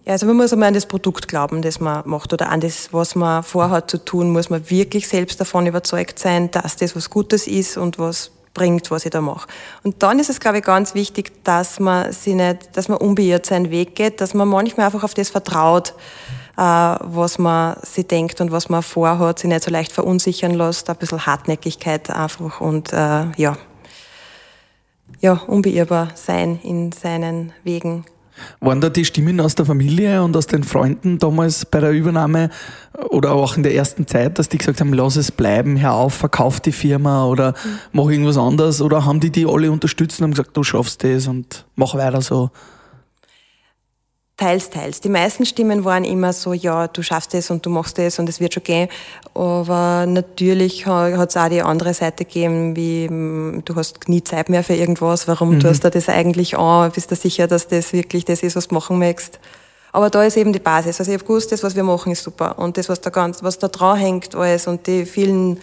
Also 0.06 0.25
man 0.25 0.38
muss 0.38 0.51
einmal 0.51 0.69
an 0.69 0.73
das 0.73 0.88
Produkt 0.88 1.27
glauben, 1.27 1.62
das 1.62 1.79
man 1.79 2.08
macht 2.08 2.34
oder 2.34 2.49
an 2.49 2.62
das, 2.62 2.91
was 2.91 3.15
man 3.15 3.43
vorhat 3.43 3.91
zu 3.91 4.03
tun, 4.03 4.32
muss 4.32 4.49
man 4.49 4.69
wirklich 4.69 5.08
selbst 5.08 5.39
davon 5.39 5.67
überzeugt 5.67 6.17
sein, 6.17 6.49
dass 6.51 6.75
das 6.75 6.95
was 6.95 7.10
Gutes 7.10 7.47
ist 7.47 7.77
und 7.77 7.99
was 7.99 8.32
bringt, 8.53 8.89
was 8.91 9.06
ich 9.06 9.12
da 9.12 9.21
mache. 9.21 9.47
Und 9.84 10.01
dann 10.03 10.19
ist 10.19 10.29
es, 10.29 10.39
glaube 10.39 10.60
ich, 10.60 10.63
ganz 10.63 10.93
wichtig, 10.95 11.43
dass 11.43 11.79
man 11.79 12.12
sie 12.12 12.34
nicht, 12.36 12.75
dass 12.75 12.88
man 12.88 12.97
unbeirrt 12.97 13.45
seinen 13.45 13.69
Weg 13.69 13.95
geht, 13.95 14.21
dass 14.21 14.34
man 14.34 14.47
manchmal 14.47 14.88
einfach 14.88 15.03
auf 15.03 15.13
das 15.13 15.29
vertraut, 15.29 15.93
äh, 16.58 16.62
was 16.62 17.39
man 17.39 17.77
sich 17.82 18.08
denkt 18.08 18.41
und 18.41 18.51
was 18.51 18.69
man 18.69 18.84
vorhat, 18.84 19.39
sich 19.39 19.49
nicht 19.49 19.63
so 19.63 19.71
leicht 19.71 19.91
verunsichern 19.91 20.51
lässt, 20.51 20.89
ein 20.89 20.97
bisschen 20.97 21.25
Hartnäckigkeit 21.25 22.10
einfach 22.10 22.62
und 22.62 22.93
äh, 22.93 23.25
ja, 23.38 23.58
ja, 25.19 25.34
unbeirrbar 25.47 26.10
sein 26.15 26.60
in 26.63 26.91
seinen 26.91 27.53
Wegen. 27.63 28.06
Waren 28.60 28.82
da 28.82 28.89
die 28.89 29.06
Stimmen 29.06 29.39
aus 29.39 29.56
der 29.56 29.65
Familie 29.65 30.23
und 30.23 30.36
aus 30.36 30.47
den 30.47 30.63
Freunden 30.63 31.19
damals 31.19 31.65
bei 31.65 31.79
der 31.79 31.91
Übernahme 31.91 32.49
oder 33.10 33.34
auch 33.34 33.58
in 33.58 33.63
der 33.63 33.73
ersten 33.73 34.08
Zeit, 34.08 34.39
dass 34.39 34.49
die 34.49 34.58
gesagt 34.58 34.79
haben, 34.79 34.93
lass 34.93 35.15
es 35.15 35.32
bleiben, 35.32 35.79
hör 35.79 35.93
auf, 35.93 36.13
verkauf 36.13 36.60
die 36.60 36.71
Firma 36.71 37.25
oder 37.25 37.53
mach 37.91 38.10
irgendwas 38.10 38.38
anderes? 38.38 38.82
Oder 38.82 39.06
haben 39.06 39.19
die 39.19 39.32
die 39.32 39.45
alle 39.45 39.71
unterstützt 39.71 40.19
und 40.19 40.25
haben 40.25 40.32
gesagt, 40.32 40.56
du 40.56 40.63
schaffst 40.63 41.03
das 41.03 41.27
und 41.27 41.65
mach 41.75 41.95
weiter 41.95 42.21
so? 42.21 42.51
Teils, 44.43 44.69
teils. 44.69 44.99
Die 44.99 45.08
meisten 45.08 45.45
Stimmen 45.45 45.86
waren 45.86 46.03
immer 46.03 46.34
so, 46.34 46.51
ja, 46.51 46.89
du 46.89 47.01
schaffst 47.01 47.34
es 47.34 47.49
und 47.49 47.65
du 47.65 47.69
machst 47.69 47.97
es 47.97 48.19
und 48.19 48.27
es 48.27 48.41
wird 48.41 48.53
schon 48.53 48.63
gehen. 48.63 48.89
Aber 49.34 50.06
natürlich 50.06 50.86
hat 50.86 51.29
es 51.29 51.38
auch 51.38 51.47
die 51.47 51.62
andere 51.62 51.93
Seite 51.93 52.25
gegeben, 52.25 52.75
wie 52.75 53.08
mm, 53.08 53.62
du 53.63 53.73
hast 53.77 54.10
nie 54.10 54.21
Zeit 54.21 54.49
mehr 54.49 54.65
für 54.65 54.75
irgendwas, 54.75 55.29
warum 55.29 55.62
tust 55.62 55.86
du 55.86 55.89
das 55.89 56.10
eigentlich 56.10 56.58
an? 56.58 56.91
Bist 56.91 57.10
du 57.10 57.15
sicher, 57.15 57.47
dass 57.47 57.69
das 57.69 57.93
wirklich 57.93 58.25
das 58.25 58.43
ist, 58.43 58.58
was 58.58 58.67
du 58.67 58.75
machen 58.75 58.99
möchtest? 58.99 59.39
Aber 59.93 60.10
da 60.10 60.21
ist 60.23 60.36
eben 60.36 60.51
die 60.51 60.60
Basis. 60.60 60.99
Also 60.99 61.13
ich 61.13 61.19
habe 61.19 61.25
gewusst, 61.25 61.53
das, 61.53 61.63
was 61.63 61.73
wir 61.77 61.84
machen, 61.84 62.12
ist 62.12 62.23
super. 62.23 62.60
Und 62.60 62.75
das, 62.77 62.89
was 62.89 62.99
da 62.99 63.12
ganz, 63.12 63.43
was 63.43 63.60
da 63.60 63.69
dran 63.69 63.97
hängt, 63.97 64.36
alles 64.36 64.67
und 64.67 64.88
die 64.88 65.06
vielen 65.06 65.58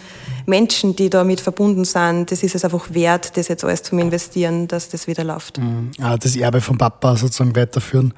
Menschen, 0.47 0.97
die 0.97 1.11
damit 1.11 1.43
verbunden 1.43 1.85
sind, 1.85 2.33
das 2.33 2.43
ist 2.43 2.55
es 2.55 2.64
einfach 2.64 2.95
wert, 2.95 3.37
das 3.37 3.49
jetzt 3.49 3.62
alles 3.62 3.83
zum 3.83 3.99
Investieren, 3.99 4.69
dass 4.69 4.88
das 4.88 5.07
wieder 5.07 5.25
läuft. 5.25 5.61
Ah, 6.01 6.16
das 6.16 6.35
Erbe 6.35 6.62
vom 6.62 6.79
Papa 6.79 7.16
sozusagen 7.16 7.55
weiterführen. 7.55 8.14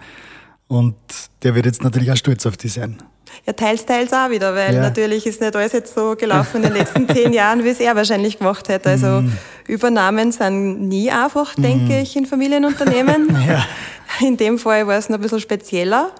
Und 0.72 0.94
der 1.42 1.54
wird 1.54 1.66
jetzt 1.66 1.82
natürlich 1.84 2.10
auch 2.10 2.16
stolz 2.16 2.46
auf 2.46 2.56
die 2.56 2.68
sein. 2.68 2.96
Ja, 3.46 3.52
teils, 3.52 3.84
teils 3.84 4.12
auch 4.12 4.30
wieder, 4.30 4.54
weil 4.54 4.74
Ja. 4.74 4.80
natürlich 4.80 5.26
ist 5.26 5.40
nicht 5.40 5.54
alles 5.54 5.72
jetzt 5.72 5.94
so 5.94 6.14
gelaufen 6.16 6.56
in 6.58 6.62
den 6.64 6.72
letzten 6.74 7.06
zehn 7.08 7.32
Jahren, 7.32 7.62
wie 7.64 7.68
es 7.68 7.80
er 7.80 7.94
wahrscheinlich 7.96 8.38
gemacht 8.38 8.68
hätte. 8.68 8.88
Also 8.90 9.22
Übernahmen 9.66 10.32
sind 10.32 10.88
nie 10.88 11.10
einfach, 11.10 11.54
denke 11.56 12.00
ich, 12.00 12.16
in 12.16 12.26
Familienunternehmen. 12.26 13.36
Ja. 13.46 13.66
In 14.26 14.36
dem 14.36 14.58
Fall 14.58 14.86
war 14.86 14.96
es 14.98 15.08
noch 15.08 15.16
ein 15.18 15.22
bisschen 15.22 15.40
spezieller. 15.40 16.10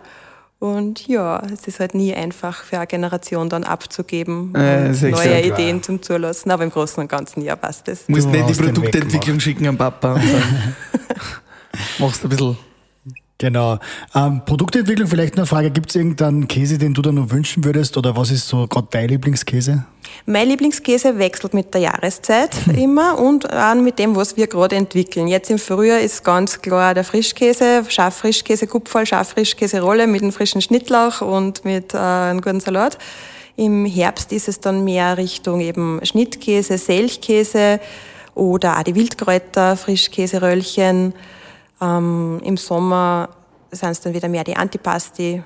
Und 0.58 1.06
ja, 1.08 1.42
es 1.52 1.66
ist 1.66 1.80
halt 1.80 1.94
nie 1.94 2.14
einfach 2.14 2.62
für 2.64 2.76
eine 2.76 2.86
Generation 2.86 3.48
dann 3.48 3.64
abzugeben 3.64 4.54
Äh, 4.54 4.88
neue. 4.90 5.42
Ideen 5.42 5.82
zum 5.82 6.00
Zulassen. 6.02 6.50
Aber 6.50 6.62
im 6.64 6.70
Großen 6.70 7.02
und 7.02 7.08
Ganzen 7.08 7.42
ja 7.42 7.56
passt 7.56 7.88
es. 7.88 8.06
Du 8.06 8.12
musst 8.12 8.28
nicht 8.28 8.48
die 8.48 8.54
Produktentwicklung 8.54 9.40
schicken 9.40 9.66
am 9.66 9.76
Papa 9.76 10.12
und 10.14 10.22
dann 10.22 10.74
machst 11.98 12.22
du 12.22 12.28
ein 12.28 12.30
bisschen 12.30 12.56
Genau. 13.42 13.80
Ähm, 14.14 14.42
Produktentwicklung, 14.46 15.08
vielleicht 15.08 15.36
eine 15.36 15.46
Frage. 15.46 15.72
Gibt 15.72 15.90
es 15.90 15.96
irgendeinen 15.96 16.46
Käse, 16.46 16.78
den 16.78 16.94
du 16.94 17.02
dir 17.02 17.10
noch 17.10 17.30
wünschen 17.30 17.64
würdest? 17.64 17.96
Oder 17.96 18.16
was 18.16 18.30
ist 18.30 18.46
so 18.46 18.68
gerade 18.68 18.86
dein 18.92 19.08
Lieblingskäse? 19.08 19.84
Mein 20.26 20.46
Lieblingskäse 20.46 21.18
wechselt 21.18 21.52
mit 21.52 21.74
der 21.74 21.80
Jahreszeit 21.80 22.50
immer 22.76 23.18
und 23.18 23.52
auch 23.52 23.74
mit 23.74 23.98
dem, 23.98 24.14
was 24.14 24.36
wir 24.36 24.46
gerade 24.46 24.76
entwickeln. 24.76 25.26
Jetzt 25.26 25.50
im 25.50 25.58
Frühjahr 25.58 25.98
ist 25.98 26.22
ganz 26.22 26.62
klar 26.62 26.94
der 26.94 27.02
Frischkäse, 27.02 27.84
Schaffrischkäse 27.88 28.68
Kupferl, 28.68 29.06
Schaffrischkäse 29.06 29.80
Rolle 29.80 30.06
mit 30.06 30.22
einem 30.22 30.30
frischen 30.30 30.60
Schnittlauch 30.60 31.20
und 31.20 31.64
mit 31.64 31.94
äh, 31.94 31.98
einem 31.98 32.42
guten 32.42 32.60
Salat. 32.60 32.96
Im 33.56 33.86
Herbst 33.86 34.30
ist 34.30 34.46
es 34.46 34.60
dann 34.60 34.84
mehr 34.84 35.16
Richtung 35.16 35.60
eben 35.60 35.98
Schnittkäse, 36.04 36.78
Selchkäse 36.78 37.80
oder 38.36 38.78
auch 38.78 38.84
die 38.84 38.94
Wildkräuter, 38.94 39.76
Frischkäseröllchen. 39.76 41.12
Ähm, 41.82 42.40
Im 42.44 42.56
Sommer 42.56 43.28
sind 43.70 43.90
es 43.90 44.00
dann 44.00 44.14
wieder 44.14 44.28
mehr 44.28 44.44
die 44.44 44.56
Antipasti, 44.56 45.42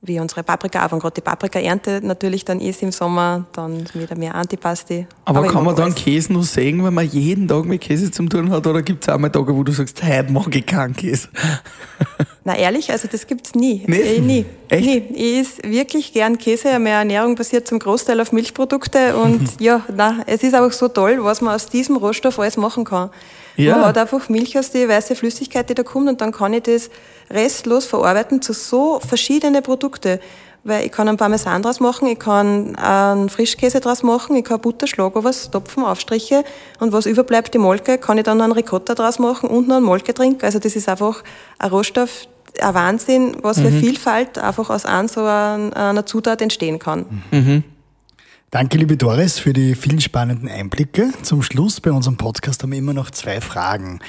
wie 0.00 0.20
unsere 0.20 0.44
Paprika, 0.44 0.86
auch 0.86 0.92
wenn 0.92 1.00
gerade 1.00 1.14
die 1.14 1.20
Paprika-Ernte 1.20 2.00
natürlich 2.04 2.44
dann 2.44 2.60
ist 2.60 2.82
im 2.84 2.92
Sommer, 2.92 3.46
dann 3.52 3.84
wieder 3.94 4.16
mehr 4.16 4.36
Antipasti. 4.36 5.08
Aber, 5.24 5.44
ich 5.44 5.50
kann 5.50 5.64
man 5.64 5.74
dann. 5.74 5.92
Käse 5.92 6.32
nur 6.32 6.44
sägen, 6.44 6.84
wenn 6.84 6.94
man 6.94 7.08
jeden 7.08 7.48
Tag 7.48 7.64
mit 7.64 7.80
Käse 7.80 8.12
zu 8.12 8.24
tun 8.26 8.50
hat? 8.50 8.64
Oder 8.64 8.82
gibt 8.82 9.02
es 9.02 9.12
auch 9.12 9.18
mal 9.18 9.30
Tage, 9.30 9.56
wo 9.56 9.64
du 9.64 9.72
sagst, 9.72 10.00
heute 10.04 10.30
mag 10.30 10.54
ich 10.54 10.64
keinen 10.64 10.94
Käse? 10.94 11.28
Na 12.44 12.56
ehrlich, 12.56 12.92
also 12.92 13.08
das 13.10 13.26
gibt's 13.26 13.56
nie. 13.56 13.82
Nee? 13.88 14.16
Äh, 14.16 14.20
nie. 14.20 14.46
Echt? 14.68 14.86
Nie. 14.86 14.98
Ich 15.16 15.40
esse 15.40 15.62
wirklich 15.64 16.12
gern 16.12 16.38
Käse. 16.38 16.68
Meine 16.74 16.90
Ernährung 16.90 17.34
basiert 17.34 17.66
zum 17.66 17.80
Großteil 17.80 18.20
auf 18.20 18.30
Milchprodukte 18.30 19.16
und 19.16 19.48
ja, 19.60 19.82
na, 19.92 20.20
es 20.26 20.44
ist 20.44 20.54
einfach 20.54 20.72
so 20.72 20.86
toll, 20.86 21.18
was 21.24 21.40
man 21.40 21.56
aus 21.56 21.66
diesem 21.66 21.96
Rohstoff 21.96 22.38
alles 22.38 22.56
machen 22.56 22.84
kann. 22.84 23.10
Ja. 23.58 23.76
Man 23.76 23.86
hat 23.86 23.98
einfach 23.98 24.28
Milch 24.28 24.58
aus 24.58 24.70
die 24.70 24.88
weiße 24.88 25.14
Flüssigkeit, 25.16 25.68
die 25.68 25.74
da 25.74 25.82
kommt 25.82 26.08
und 26.08 26.20
dann 26.20 26.32
kann 26.32 26.52
ich 26.52 26.62
das 26.62 26.90
restlos 27.30 27.86
verarbeiten 27.86 28.40
zu 28.40 28.52
so 28.52 29.00
verschiedene 29.06 29.62
Produkte. 29.62 30.20
Weil 30.64 30.86
ich 30.86 30.92
kann 30.92 31.08
einen 31.08 31.16
Parmesan 31.16 31.62
draus 31.62 31.78
machen, 31.80 32.08
ich 32.08 32.18
kann 32.18 32.74
einen 32.76 33.28
Frischkäse 33.28 33.80
draus 33.80 34.02
machen, 34.02 34.36
ich 34.36 34.44
kann 34.44 34.60
Butter, 34.60 34.86
Schlagobers, 34.86 35.50
Topfen, 35.50 35.84
Aufstriche 35.84 36.44
und 36.80 36.92
was 36.92 37.06
überbleibt, 37.06 37.54
die 37.54 37.58
Molke, 37.58 37.96
kann 37.96 38.18
ich 38.18 38.24
dann 38.24 38.40
einen 38.40 38.52
Ricotta 38.52 38.94
draus 38.94 39.18
machen 39.18 39.48
und 39.50 39.68
noch 39.68 39.76
einen 39.76 39.86
Molketrink. 39.86 40.42
Also 40.44 40.58
das 40.58 40.74
ist 40.76 40.88
einfach 40.88 41.22
ein 41.58 41.70
Rohstoff, 41.70 42.26
ein 42.60 42.74
Wahnsinn, 42.74 43.36
was 43.42 43.60
für 43.60 43.70
Vielfalt 43.70 44.36
einfach 44.36 44.68
aus 44.68 44.84
ein, 44.84 45.06
so 45.08 45.24
ein- 45.24 45.72
einer 45.72 46.04
Zutat 46.06 46.42
entstehen 46.42 46.78
kann. 46.80 47.06
Danke, 48.50 48.78
liebe 48.78 48.96
Doris, 48.96 49.38
für 49.38 49.52
die 49.52 49.74
vielen 49.74 50.00
spannenden 50.00 50.48
Einblicke. 50.48 51.12
Zum 51.22 51.42
Schluss 51.42 51.82
bei 51.82 51.92
unserem 51.92 52.16
Podcast 52.16 52.62
haben 52.62 52.70
wir 52.70 52.78
immer 52.78 52.94
noch 52.94 53.10
zwei 53.10 53.42
Fragen. 53.42 54.00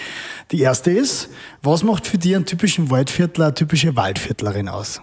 Die 0.52 0.62
erste 0.62 0.92
ist, 0.92 1.30
was 1.62 1.84
macht 1.84 2.08
für 2.08 2.18
dich 2.18 2.38
einen 2.38 2.46
typischen 2.46 2.90
Waldviertler, 2.90 3.48
eine 3.48 3.54
typische 3.54 3.98
Waldviertlerin 3.98 4.70
aus? 4.70 5.02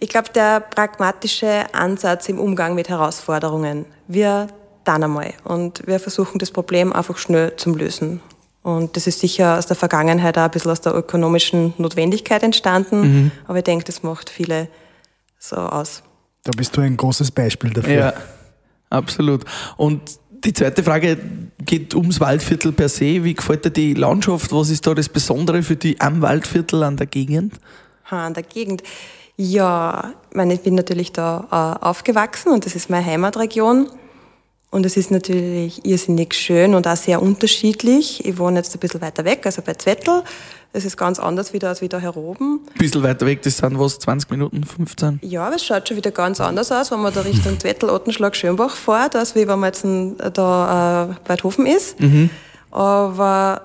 Ich 0.00 0.08
glaube, 0.08 0.30
der 0.34 0.58
pragmatische 0.58 1.72
Ansatz 1.72 2.28
im 2.28 2.40
Umgang 2.40 2.74
mit 2.74 2.88
Herausforderungen. 2.88 3.86
Wir 4.08 4.48
dann 4.82 5.04
einmal 5.04 5.34
und 5.44 5.86
wir 5.86 6.00
versuchen 6.00 6.40
das 6.40 6.50
Problem 6.50 6.92
einfach 6.92 7.16
schnell 7.16 7.54
zu 7.54 7.76
lösen. 7.76 8.20
Und 8.64 8.96
das 8.96 9.06
ist 9.06 9.20
sicher 9.20 9.56
aus 9.56 9.66
der 9.66 9.76
Vergangenheit 9.76 10.36
auch 10.36 10.42
ein 10.42 10.50
bisschen 10.50 10.72
aus 10.72 10.80
der 10.80 10.96
ökonomischen 10.96 11.74
Notwendigkeit 11.78 12.42
entstanden, 12.42 13.30
aber 13.46 13.58
ich 13.58 13.64
denke, 13.64 13.84
das 13.84 14.02
macht 14.02 14.30
viele 14.30 14.66
so 15.38 15.56
aus. 15.56 16.02
Da 16.44 16.50
bist 16.56 16.76
du 16.76 16.80
ein 16.80 16.96
großes 16.96 17.30
Beispiel 17.30 17.70
dafür. 17.70 17.92
Ja, 17.92 18.14
absolut. 18.90 19.44
Und 19.76 20.00
die 20.44 20.52
zweite 20.52 20.82
Frage 20.82 21.18
geht 21.64 21.94
ums 21.94 22.18
Waldviertel 22.18 22.72
per 22.72 22.88
se. 22.88 23.22
Wie 23.22 23.34
gefällt 23.34 23.64
dir 23.64 23.70
die 23.70 23.94
Landschaft? 23.94 24.52
Was 24.52 24.70
ist 24.70 24.86
da 24.86 24.94
das 24.94 25.08
Besondere 25.08 25.62
für 25.62 25.76
die 25.76 26.00
am 26.00 26.20
Waldviertel, 26.20 26.82
an 26.82 26.96
der 26.96 27.06
Gegend? 27.06 27.54
Ha, 28.10 28.26
in 28.26 28.34
der 28.34 28.42
Gegend. 28.42 28.82
Ja, 29.36 30.12
ich 30.30 30.36
meine, 30.36 30.54
ich 30.54 30.60
bin 30.62 30.74
natürlich 30.74 31.12
da 31.12 31.46
äh, 31.80 31.84
aufgewachsen 31.84 32.52
und 32.52 32.66
das 32.66 32.74
ist 32.74 32.90
meine 32.90 33.06
Heimatregion. 33.06 33.88
Und 34.72 34.86
es 34.86 34.96
ist 34.96 35.10
natürlich 35.10 35.84
irrsinnig 35.84 36.32
schön 36.32 36.74
und 36.74 36.88
auch 36.88 36.96
sehr 36.96 37.20
unterschiedlich. 37.20 38.24
Ich 38.24 38.38
wohne 38.38 38.56
jetzt 38.56 38.74
ein 38.74 38.78
bisschen 38.80 39.02
weiter 39.02 39.22
weg, 39.26 39.44
also 39.44 39.60
bei 39.60 39.74
Zwettel. 39.74 40.22
Das 40.72 40.86
ist 40.86 40.96
ganz 40.96 41.18
anders 41.18 41.52
wieder 41.52 41.68
als 41.68 41.82
wieder 41.82 42.00
hier 42.00 42.16
oben. 42.16 42.60
Ein 42.66 42.78
bisschen 42.78 43.02
weiter 43.02 43.26
weg, 43.26 43.42
das 43.42 43.58
sind 43.58 43.78
was, 43.78 43.98
20 43.98 44.30
Minuten, 44.30 44.64
15? 44.64 45.20
Ja, 45.22 45.46
aber 45.46 45.56
es 45.56 45.64
schaut 45.66 45.86
schon 45.86 45.98
wieder 45.98 46.10
ganz 46.10 46.40
anders 46.40 46.72
aus, 46.72 46.90
wenn 46.90 47.00
man 47.00 47.12
da 47.12 47.20
Richtung 47.20 47.60
Zwettel, 47.60 47.90
Ottenschlag, 47.90 48.34
Schönbach 48.34 48.74
fährt, 48.74 49.14
als 49.14 49.34
wie 49.34 49.46
wenn 49.46 49.58
man 49.58 49.68
jetzt 49.68 49.84
in, 49.84 50.16
da 50.16 51.10
äh, 51.10 51.14
bei 51.28 51.36
Hofen 51.42 51.66
ist. 51.66 51.96
Aber 52.70 53.60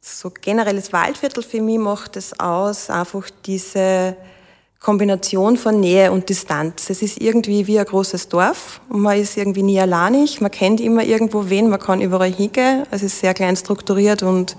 so 0.00 0.32
generelles 0.40 0.92
Waldviertel 0.92 1.44
für 1.44 1.62
mich 1.62 1.78
macht 1.78 2.16
es 2.16 2.40
aus, 2.40 2.90
einfach 2.90 3.30
diese 3.46 4.16
Kombination 4.82 5.56
von 5.56 5.78
Nähe 5.78 6.10
und 6.10 6.28
Distanz. 6.28 6.90
Es 6.90 7.02
ist 7.02 7.20
irgendwie 7.20 7.66
wie 7.66 7.78
ein 7.78 7.84
großes 7.84 8.28
Dorf 8.28 8.80
und 8.88 9.00
man 9.00 9.18
ist 9.18 9.36
irgendwie 9.36 9.62
nie 9.62 9.80
alleinig, 9.80 10.40
man 10.40 10.50
kennt 10.50 10.80
immer 10.80 11.04
irgendwo 11.04 11.48
wen, 11.48 11.70
man 11.70 11.78
kann 11.78 12.00
überall 12.00 12.32
hingehen. 12.32 12.82
Es 12.90 13.02
ist 13.02 13.20
sehr 13.20 13.32
klein 13.32 13.56
strukturiert 13.56 14.22
und 14.22 14.56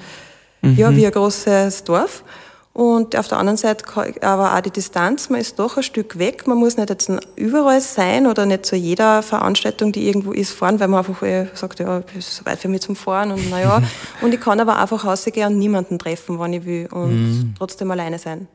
ja, 0.61 0.95
wie 0.95 1.05
ein 1.05 1.11
großes 1.11 1.83
Dorf. 1.83 2.23
Und 2.71 3.15
auf 3.15 3.27
der 3.27 3.37
anderen 3.37 3.57
Seite 3.57 3.85
aber 4.21 4.55
auch 4.55 4.61
die 4.61 4.71
Distanz, 4.71 5.29
man 5.29 5.39
ist 5.39 5.59
doch 5.59 5.77
ein 5.77 5.83
Stück 5.83 6.17
weg, 6.17 6.47
man 6.47 6.57
muss 6.57 6.75
nicht 6.75 6.89
jetzt 6.89 7.11
überall 7.35 7.81
sein 7.81 8.25
oder 8.25 8.47
nicht 8.47 8.65
zu 8.65 8.75
jeder 8.75 9.21
Veranstaltung, 9.21 9.91
die 9.91 10.07
irgendwo 10.07 10.31
ist, 10.31 10.53
fahren, 10.53 10.79
weil 10.79 10.87
man 10.87 10.99
einfach 10.99 11.21
äh, 11.21 11.47
sagt, 11.53 11.79
ja, 11.79 12.01
ist 12.17 12.37
so 12.37 12.45
weit 12.45 12.57
für 12.57 12.69
mich 12.69 12.81
zum 12.81 12.95
Fahren 12.95 13.31
und 13.31 13.47
naja. 13.51 13.83
und 14.21 14.33
ich 14.33 14.39
kann 14.39 14.59
aber 14.59 14.79
einfach 14.79 15.05
rausgehen 15.05 15.53
und 15.53 15.59
niemanden 15.59 15.99
treffen, 15.99 16.39
wann 16.39 16.53
ich 16.53 16.65
will 16.65 16.87
und 16.91 17.53
trotzdem 17.59 17.91
alleine 17.91 18.17
sein. 18.17 18.47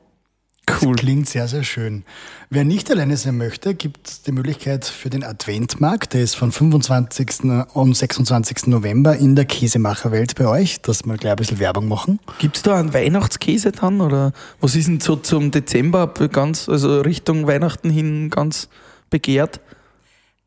Cool. 0.81 0.97
Klingt 0.97 1.29
sehr, 1.29 1.49
sehr 1.49 1.65
schön. 1.65 2.05
Wer 2.51 2.65
nicht 2.65 2.91
alleine 2.91 3.17
sein 3.17 3.37
möchte, 3.37 3.75
gibt 3.75 4.09
es 4.09 4.23
die 4.23 4.33
Möglichkeit 4.33 4.85
für 4.85 5.11
den 5.11 5.25
Adventmarkt. 5.25 6.15
Der 6.15 6.23
ist 6.23 6.35
von 6.35 6.53
25. 6.53 7.45
und 7.75 7.97
26. 7.97 8.67
November 8.67 9.17
in 9.17 9.37
der 9.37 9.45
Käsemacherwelt 9.45 10.35
bei 10.35 10.47
euch, 10.47 10.81
dass 10.81 11.05
wir 11.05 11.17
gleich 11.17 11.33
ein 11.33 11.37
bisschen 11.37 11.59
Werbung 11.59 11.89
machen. 11.89 12.21
Gibt 12.39 12.57
es 12.57 12.63
da 12.63 12.79
einen 12.79 12.95
Weihnachtskäse 12.95 13.73
dann? 13.73 14.01
Oder 14.01 14.33
was 14.61 14.77
ist 14.77 14.89
denn 14.89 15.01
so 15.01 15.17
zum 15.17 15.51
Dezember 15.51 16.07
ganz, 16.31 16.69
also 16.69 17.01
Richtung 17.01 17.47
Weihnachten 17.47 17.91
hin 17.91 18.31
ganz 18.31 18.69
begehrt? 19.11 19.61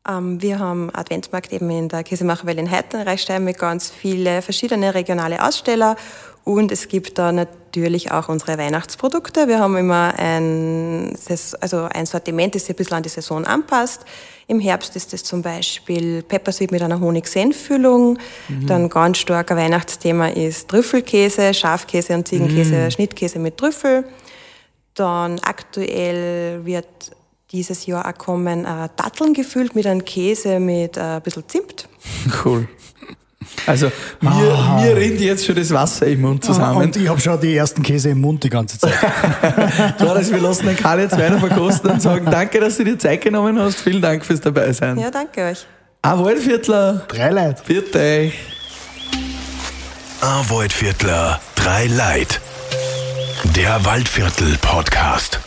Ähm, 0.08 0.42
wir 0.42 0.58
haben 0.58 0.90
Adventsmarkt 0.92 1.52
eben 1.52 1.70
in 1.70 1.88
der 1.88 2.02
Käsemacherwelle 2.02 2.60
in 2.60 2.70
Heitenreichstein 2.70 3.44
mit 3.44 3.58
ganz 3.58 3.90
viele 3.90 4.42
verschiedene 4.42 4.94
regionale 4.94 5.46
Aussteller 5.46 5.96
und 6.44 6.72
es 6.72 6.88
gibt 6.88 7.18
da 7.18 7.30
natürlich 7.30 8.10
auch 8.10 8.28
unsere 8.28 8.58
Weihnachtsprodukte. 8.58 9.46
Wir 9.46 9.60
haben 9.60 9.76
immer 9.76 10.14
ein, 10.18 11.16
also 11.60 11.88
ein 11.92 12.06
Sortiment, 12.06 12.54
das 12.54 12.62
sich 12.62 12.74
ein 12.74 12.76
bisschen 12.76 12.96
an 12.96 13.02
die 13.02 13.08
Saison 13.08 13.44
anpasst. 13.44 14.04
Im 14.48 14.58
Herbst 14.58 14.96
ist 14.96 15.14
es 15.14 15.22
zum 15.22 15.42
Beispiel 15.42 16.22
Peppersweet 16.22 16.72
mit 16.72 16.82
einer 16.82 17.00
Honig-Senf-Füllung. 17.00 18.18
Dann 18.66 18.88
ganz 18.88 19.18
starker 19.18 19.56
Weihnachtsthema 19.56 20.28
ist 20.28 20.68
Trüffelkäse, 20.68 21.54
Schafkäse 21.54 22.14
und 22.14 22.26
Ziegenkäse, 22.26 22.90
Schnittkäse 22.90 23.38
mit 23.38 23.56
Trüffel. 23.56 24.04
Dann 24.94 25.38
aktuell 25.40 26.64
wird 26.66 26.86
dieses 27.52 27.86
Jahr 27.86 28.06
auch 28.06 28.18
kommen 28.18 28.64
äh, 28.64 28.88
Datteln 28.96 29.34
gefüllt 29.34 29.74
mit 29.74 29.86
einem 29.86 30.04
Käse 30.04 30.58
mit 30.58 30.96
äh, 30.96 31.00
ein 31.00 31.22
bisschen 31.22 31.48
Zimt. 31.48 31.88
Cool. 32.44 32.68
Also, 33.66 33.92
mir, 34.20 34.30
mir 34.80 34.96
rinnt 34.96 35.20
jetzt 35.20 35.46
schon 35.46 35.54
das 35.54 35.70
Wasser 35.72 36.06
im 36.06 36.22
Mund 36.22 36.44
zusammen. 36.44 36.76
Und 36.78 36.96
ich 36.96 37.08
habe 37.08 37.20
schon 37.20 37.40
die 37.40 37.56
ersten 37.56 37.82
Käse 37.82 38.10
im 38.10 38.20
Mund 38.20 38.42
die 38.42 38.48
ganze 38.50 38.78
Zeit. 38.78 38.94
Doris, 39.98 40.32
wir 40.32 40.40
lassen 40.40 40.66
den 40.66 40.76
Karl 40.76 41.00
jetzt 41.00 41.16
weiter 41.16 41.38
verkosten 41.38 41.90
und 41.90 42.02
sagen 42.02 42.26
danke, 42.30 42.58
dass 42.60 42.76
du 42.76 42.84
dir 42.84 42.98
Zeit 42.98 43.20
genommen 43.20 43.58
hast. 43.58 43.80
Vielen 43.80 44.02
Dank 44.02 44.24
fürs 44.24 44.40
Dabeisein. 44.40 44.98
Ja, 44.98 45.10
danke 45.10 45.42
euch. 45.42 45.66
Ein 46.02 46.18
Waldviertler, 46.18 47.04
Drei 47.08 47.30
Leute. 47.30 47.62
bitte 47.66 47.98
euch. 48.00 48.32
Waldviertler, 50.48 51.40
drei 51.54 51.86
Leid. 51.86 52.40
Der 53.56 53.84
Waldviertel 53.84 54.56
Podcast. 54.60 55.40